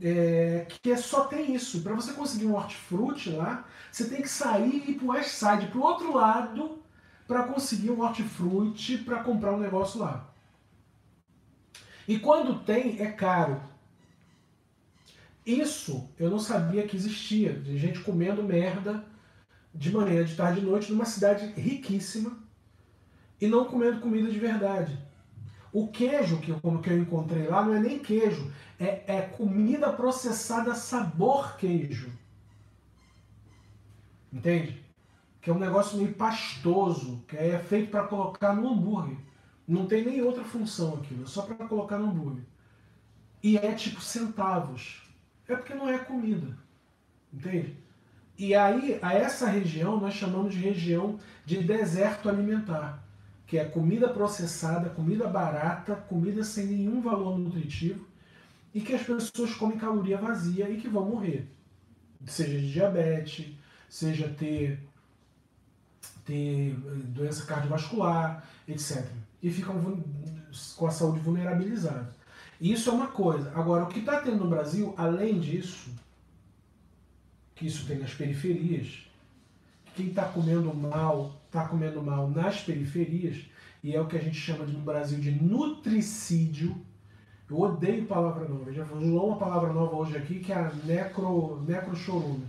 [0.00, 1.82] é, que é, só tem isso.
[1.82, 5.28] Para você conseguir um hortifruti lá, você tem que sair e ir para o West
[5.28, 6.78] Side, para o outro lado,
[7.28, 10.33] para conseguir um hortifruti para comprar um negócio lá.
[12.06, 13.60] E quando tem, é caro.
[15.44, 19.04] Isso eu não sabia que existia, de gente comendo merda
[19.74, 22.38] de manhã, de tarde, de noite, numa cidade riquíssima
[23.40, 24.96] e não comendo comida de verdade.
[25.72, 29.92] O queijo que, como que eu encontrei lá não é nem queijo, é, é comida
[29.92, 32.12] processada sabor queijo.
[34.32, 34.82] Entende?
[35.42, 39.16] Que é um negócio meio pastoso, que é feito para colocar no hambúrguer.
[39.66, 42.44] Não tem nem outra função aquilo, é só para colocar no hambúrguer.
[43.42, 45.02] E é tipo centavos.
[45.48, 46.56] É porque não é comida.
[47.32, 47.76] Entende?
[48.36, 53.02] E aí, a essa região nós chamamos de região de deserto alimentar,
[53.46, 58.06] que é comida processada, comida barata, comida sem nenhum valor nutritivo
[58.74, 61.48] e que as pessoas comem caloria vazia e que vão morrer.
[62.26, 63.54] Seja de diabetes,
[63.88, 64.80] seja ter,
[66.24, 69.06] ter doença cardiovascular, etc.
[69.44, 70.02] E ficam
[70.74, 72.10] com a saúde vulnerabilizada.
[72.58, 73.52] Isso é uma coisa.
[73.54, 75.90] Agora, o que está tendo no Brasil, além disso,
[77.54, 79.06] que isso tem nas periferias,
[79.94, 83.44] quem está comendo mal, está comendo mal nas periferias,
[83.82, 86.74] e é o que a gente chama de, no Brasil de nutricídio.
[87.50, 88.72] Eu odeio palavra nova.
[88.72, 92.46] Já usou uma palavra nova hoje aqui que é a necro, necrochorume.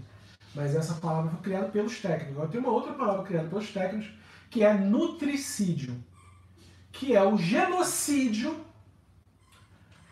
[0.55, 2.31] Mas essa palavra foi criada pelos técnicos.
[2.35, 4.09] Agora tem uma outra palavra criada pelos técnicos
[4.49, 6.01] que é nutricídio,
[6.95, 8.65] que é o genocídio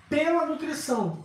[0.10, 1.23] pela nutrição.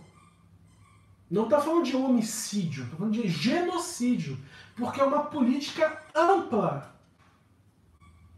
[1.29, 4.39] Não está falando de homicídio, está falando de genocídio,
[4.75, 6.95] porque é uma política ampla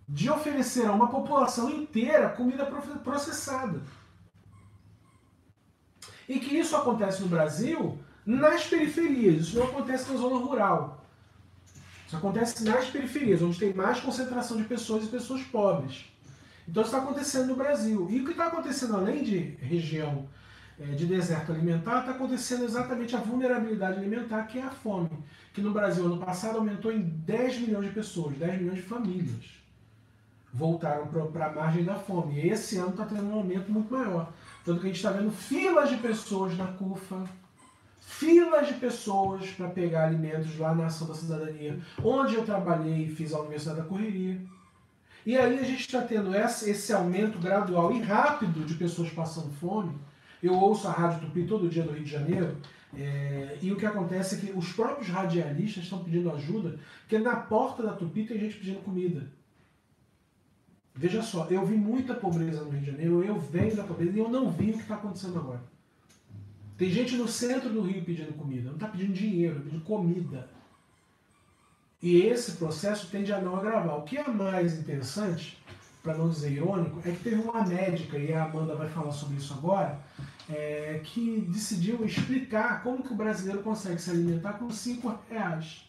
[0.09, 3.81] de oferecer a uma população inteira comida processada.
[6.27, 11.05] E que isso acontece no Brasil nas periferias, isso não acontece na zona rural.
[12.05, 16.10] Isso acontece nas periferias, onde tem mais concentração de pessoas e pessoas pobres.
[16.71, 18.07] Então isso está acontecendo no Brasil.
[18.09, 20.27] E o que está acontecendo além de região
[20.79, 25.11] é, de deserto alimentar, está acontecendo exatamente a vulnerabilidade alimentar, que é a fome.
[25.53, 29.61] Que no Brasil, ano passado, aumentou em 10 milhões de pessoas, 10 milhões de famílias
[30.53, 32.41] voltaram para a margem da fome.
[32.41, 34.31] E esse ano está tendo um aumento muito maior.
[34.65, 37.23] Tanto que a gente está vendo filas de pessoas na CUFA,
[37.99, 43.15] filas de pessoas para pegar alimentos lá na Ação da Cidadania, onde eu trabalhei e
[43.15, 44.39] fiz a Universidade da Correria.
[45.25, 49.95] E aí a gente está tendo esse aumento gradual e rápido de pessoas passando fome.
[50.41, 52.57] Eu ouço a Rádio Tupi todo dia no Rio de Janeiro,
[52.97, 57.35] é, e o que acontece é que os próprios radialistas estão pedindo ajuda, porque na
[57.35, 59.31] porta da Tupi tem gente pedindo comida.
[60.93, 64.19] Veja só, eu vi muita pobreza no Rio de Janeiro, eu venho da pobreza e
[64.19, 65.63] eu não vi o que está acontecendo agora.
[66.77, 70.49] Tem gente no centro do Rio pedindo comida, não está pedindo dinheiro, está pedindo comida.
[72.01, 73.97] E esse processo tende a não agravar.
[73.97, 75.61] O que é mais interessante,
[76.01, 79.37] para não dizer irônico, é que teve uma médica, e a Amanda vai falar sobre
[79.37, 79.99] isso agora,
[80.49, 85.87] é, que decidiu explicar como que o brasileiro consegue se alimentar com 5 reais.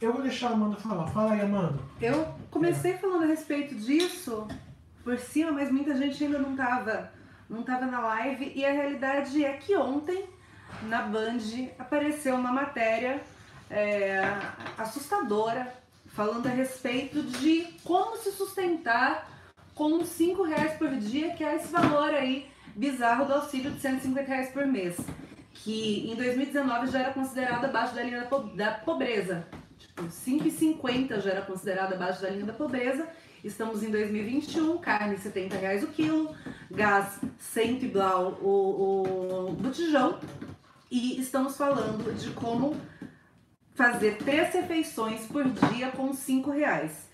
[0.00, 1.06] Eu vou deixar a Amanda falar.
[1.06, 1.78] Fala aí, Amanda.
[2.00, 4.46] Eu comecei falando a respeito disso
[5.02, 7.10] por cima, mas muita gente ainda não estava
[7.48, 8.52] não tava na live.
[8.54, 10.24] E a realidade é que ontem,
[10.84, 11.38] na Band,
[11.78, 13.22] apareceu uma matéria
[13.72, 14.22] é,
[14.76, 15.72] assustadora
[16.08, 19.30] falando a respeito de como se sustentar
[19.74, 22.46] com 5 reais por dia, que é esse valor aí
[22.76, 24.96] bizarro do auxílio de 150 reais por mês,
[25.54, 29.46] que em 2019 já era considerado abaixo da linha da pobreza.
[29.96, 33.08] 5,50 já era considerado abaixo da linha da pobreza.
[33.42, 36.34] Estamos em 2021, carne 70 reais o quilo,
[36.70, 40.20] gás 100 e blau o, o botijão.
[40.90, 42.76] E estamos falando de como
[43.74, 47.08] fazer três refeições por dia com 5 reais.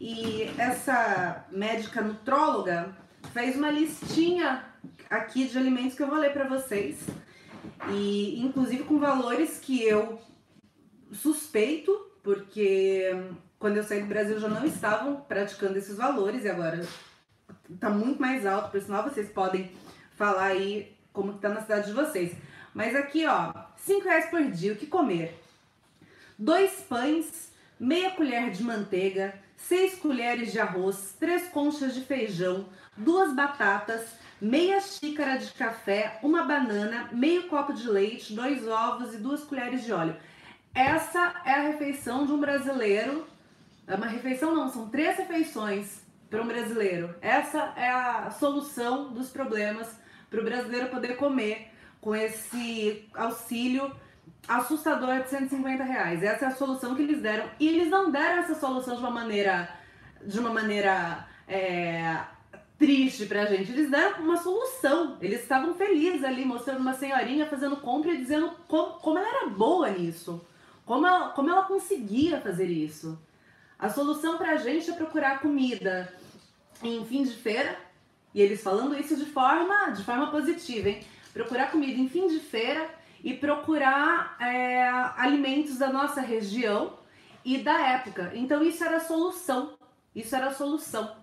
[0.00, 2.96] E essa médica nutróloga
[3.32, 4.64] fez uma listinha
[5.08, 6.98] aqui de alimentos que eu vou ler para vocês.
[7.90, 10.20] E inclusive com valores que eu
[11.12, 13.10] suspeito porque
[13.58, 16.86] quando eu saí do Brasil já não estavam praticando esses valores e agora
[17.70, 19.70] está muito mais alto, por sinal vocês podem
[20.14, 22.34] falar aí como que tá na cidade de vocês.
[22.74, 25.41] Mas aqui, ó, 5 reais por dia, o que comer?
[26.44, 32.66] Dois pães, meia colher de manteiga, seis colheres de arroz, três conchas de feijão,
[32.96, 39.18] duas batatas, meia xícara de café, uma banana, meio copo de leite, dois ovos e
[39.18, 40.16] duas colheres de óleo.
[40.74, 43.24] Essa é a refeição de um brasileiro.
[43.86, 47.14] É uma refeição não, são três refeições para um brasileiro.
[47.20, 49.96] Essa é a solução dos problemas
[50.28, 51.68] para o brasileiro poder comer
[52.00, 53.94] com esse auxílio
[54.48, 56.22] assustador de 150 reais.
[56.22, 57.48] Essa é a solução que eles deram.
[57.58, 59.68] E eles não deram essa solução de uma maneira
[60.24, 62.20] de uma maneira é,
[62.78, 63.72] triste pra gente.
[63.72, 65.16] Eles deram uma solução.
[65.20, 69.48] Eles estavam felizes ali, mostrando uma senhorinha fazendo compra e dizendo como, como ela era
[69.48, 70.44] boa nisso.
[70.84, 73.20] Como ela, como ela conseguia fazer isso.
[73.78, 76.12] A solução pra gente é procurar comida
[76.82, 77.76] em fim de feira.
[78.34, 81.04] E eles falando isso de forma, de forma positiva, hein?
[81.32, 82.88] Procurar comida em fim de feira
[83.22, 86.98] e procurar é, alimentos da nossa região
[87.44, 88.32] e da época.
[88.34, 89.78] Então isso era solução.
[90.14, 91.16] Isso era solução.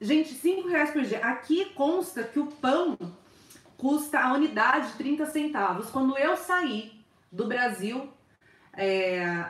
[0.00, 1.18] Gente, 5 reais por dia.
[1.18, 2.96] Aqui consta que o pão
[3.76, 5.90] custa a unidade 30 centavos.
[5.90, 6.92] Quando eu saí
[7.30, 8.12] do Brasil,
[8.72, 9.46] é,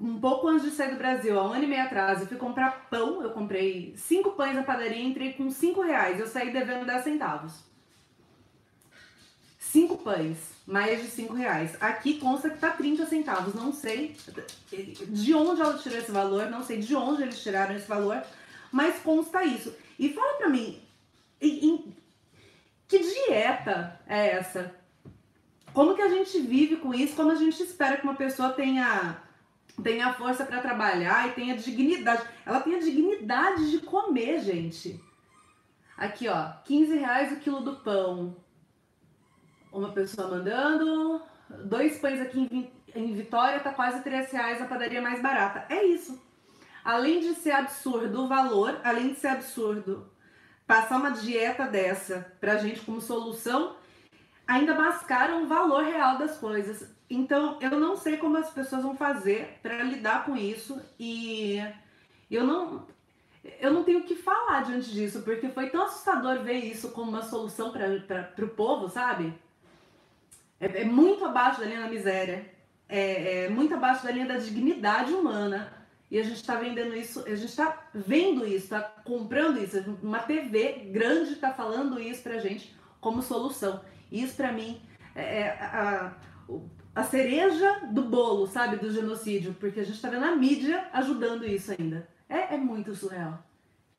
[0.00, 2.36] um pouco antes de sair do Brasil, há um ano e meio atrás, eu fui
[2.36, 3.22] comprar pão.
[3.22, 6.20] Eu comprei cinco pães na padaria e entrei com 5 reais.
[6.20, 7.64] Eu saí devendo 10 centavos.
[9.58, 11.76] Cinco pães, mais de 5 reais.
[11.80, 13.54] Aqui consta que tá 30 centavos.
[13.54, 14.16] Não sei
[15.08, 18.22] de onde ela tirou esse valor, não sei de onde eles tiraram esse valor,
[18.72, 19.72] mas consta isso.
[19.98, 20.82] E fala pra mim,
[21.40, 21.96] em, em,
[22.88, 24.74] que dieta é essa?
[25.72, 27.14] Como que a gente vive com isso?
[27.14, 29.22] Como a gente espera que uma pessoa tenha
[29.82, 32.26] tenha força para trabalhar e tenha dignidade.
[32.44, 34.98] Ela tem a dignidade de comer, gente.
[35.96, 38.36] Aqui, ó, 15 reais o quilo do pão.
[39.76, 41.22] Uma pessoa mandando.
[41.64, 45.66] Dois pães aqui em, Vitória tá quase 3 reais a padaria mais barata.
[45.72, 46.26] É isso
[46.86, 50.08] além de ser absurdo o valor, além de ser absurdo
[50.68, 53.74] passar uma dieta dessa pra gente como solução,
[54.46, 56.88] ainda mascaram o valor real das coisas.
[57.10, 61.60] Então, eu não sei como as pessoas vão fazer para lidar com isso e
[62.30, 62.86] eu não
[63.60, 67.10] eu não tenho o que falar diante disso, porque foi tão assustador ver isso como
[67.10, 69.32] uma solução para o povo, sabe?
[70.60, 72.50] É, é, muito abaixo da linha da miséria,
[72.88, 75.72] é, é muito abaixo da linha da dignidade humana.
[76.10, 79.98] E a gente está vendendo isso, a gente está vendo isso, está comprando isso.
[80.02, 83.80] Uma TV grande está falando isso para gente como solução.
[84.10, 84.80] Isso para mim
[85.14, 86.14] é, é a,
[86.94, 91.44] a cereja do bolo, sabe, do genocídio, porque a gente está vendo a mídia ajudando
[91.44, 92.08] isso ainda.
[92.28, 93.45] É, é muito surreal.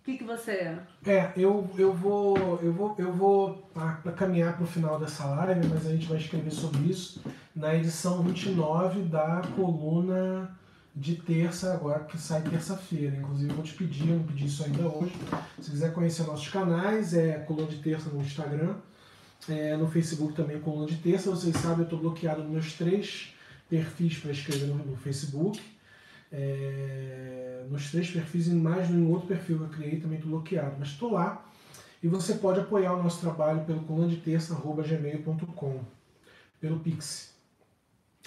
[0.07, 0.79] Que, que você é?
[1.05, 5.67] É, eu, eu vou eu vou eu vou para caminhar para o final dessa live,
[5.67, 7.21] mas a gente vai escrever sobre isso
[7.53, 10.57] na edição 29 da coluna
[10.95, 13.17] de terça, agora que sai terça-feira.
[13.17, 15.11] Inclusive, vou te pedir, eu não pedi isso ainda hoje.
[15.59, 18.75] Se quiser conhecer nossos canais, é Coluna de Terça no Instagram,
[19.49, 21.29] é, no Facebook também Coluna de Terça.
[21.29, 23.35] Vocês sabem, eu estou bloqueado nos meus três
[23.69, 25.59] perfis para escrever no, no Facebook.
[26.31, 26.86] É,
[27.77, 30.87] nos três perfis e mais em outro perfil que eu criei também estou bloqueado, mas
[30.89, 31.45] estou lá.
[32.01, 35.79] E você pode apoiar o nosso trabalho pelo coluna de terça.gmail.com,
[36.59, 37.35] pelo Pix.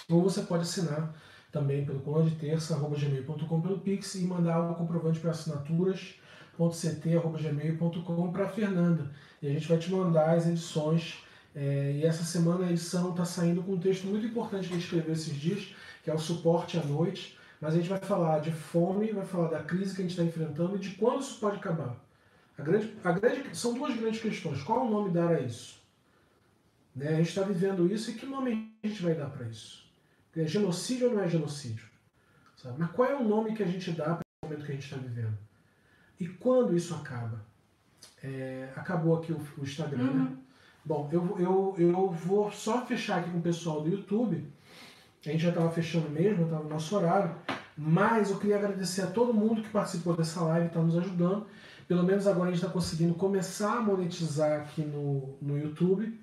[0.09, 1.13] Ou você pode assinar
[1.51, 8.49] também pelo coluna de terça.gmail.com pelo Pix e mandar o comprovante para assinaturas.ct.gmail.com para a
[8.49, 9.11] Fernanda.
[9.41, 11.25] E a gente vai te mandar as edições.
[11.53, 14.77] É, e essa semana a edição está saindo com um texto muito importante que a
[14.77, 17.37] gente escreveu esses dias, que é o suporte à noite.
[17.61, 20.23] Mas a gente vai falar de fome, vai falar da crise que a gente está
[20.23, 21.95] enfrentando e de quando isso pode acabar.
[22.57, 24.63] A grande, a grande, são duas grandes questões.
[24.63, 25.79] Qual o nome dar a isso?
[26.95, 27.09] Né?
[27.09, 29.85] A gente está vivendo isso e que nome a gente vai dar para isso?
[30.35, 31.85] É genocídio ou não é genocídio?
[32.57, 32.79] Sabe?
[32.79, 34.85] Mas qual é o nome que a gente dá para o momento que a gente
[34.85, 35.37] está vivendo?
[36.19, 37.45] E quando isso acaba?
[38.23, 40.09] É, acabou aqui o, o Instagram, né?
[40.09, 40.23] uhum.
[40.23, 40.37] né?
[40.83, 44.51] Bom, eu, eu, eu vou só fechar aqui com o pessoal do YouTube.
[45.25, 47.35] A gente já estava fechando mesmo, estava no nosso horário.
[47.77, 51.45] Mas eu queria agradecer a todo mundo que participou dessa live, está nos ajudando.
[51.87, 56.19] Pelo menos agora a gente está conseguindo começar a monetizar aqui no, no YouTube.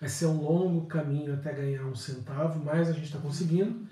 [0.00, 3.86] Vai ser um longo caminho até ganhar um centavo, mas a gente está conseguindo.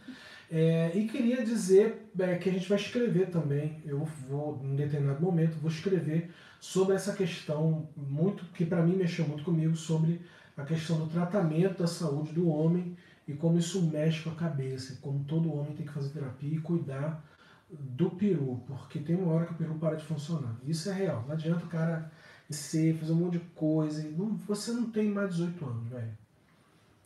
[0.51, 5.23] É, e queria dizer é, que a gente vai escrever também, eu vou, em determinado
[5.23, 6.31] momento, vou escrever
[6.61, 10.21] sobre essa questão muito que para mim mexeu muito comigo, sobre
[10.55, 12.95] a questão do tratamento da saúde do homem
[13.27, 16.61] e como isso mexe com a cabeça, como todo homem tem que fazer terapia e
[16.61, 17.25] cuidar
[17.71, 20.57] do peru, porque tem uma hora que o peru para de funcionar.
[20.65, 22.11] Isso é real, não adianta o cara
[22.51, 24.03] ser, fazer um monte de coisa.
[24.11, 26.19] Não, você não tem mais 18 anos, velho.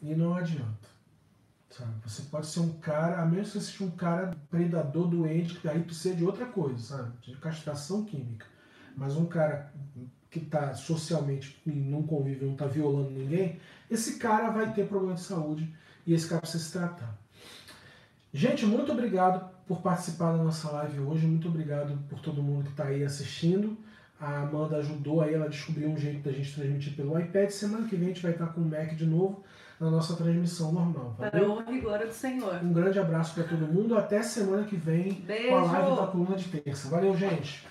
[0.03, 0.97] E não adianta.
[1.71, 1.93] Sabe?
[2.05, 5.69] Você pode ser um cara, a menos que você seja um cara predador doente, que
[5.69, 7.13] aí precisa de outra coisa, sabe?
[7.23, 8.47] De castração química.
[8.97, 9.73] Mas um cara
[10.31, 13.61] que está socialmente não convive, não está violando ninguém,
[13.91, 15.73] esse cara vai ter problema de saúde
[16.07, 17.19] e esse cara precisa se tratar.
[18.33, 21.27] Gente, muito obrigado por participar da nossa live hoje.
[21.27, 23.77] Muito obrigado por todo mundo que está aí assistindo.
[24.21, 27.51] A Amanda ajudou aí, ela descobriu um jeito da gente transmitir pelo iPad.
[27.51, 29.43] Semana que vem a gente vai estar com o Mac de novo
[29.79, 31.15] na nossa transmissão normal.
[31.19, 31.31] Valeu?
[31.31, 32.63] Para honra e glória do Senhor.
[32.63, 33.97] Um grande abraço para todo mundo.
[33.97, 35.49] Até semana que vem Beijo.
[35.49, 36.89] com a live da coluna de terça.
[36.89, 37.67] Valeu, gente.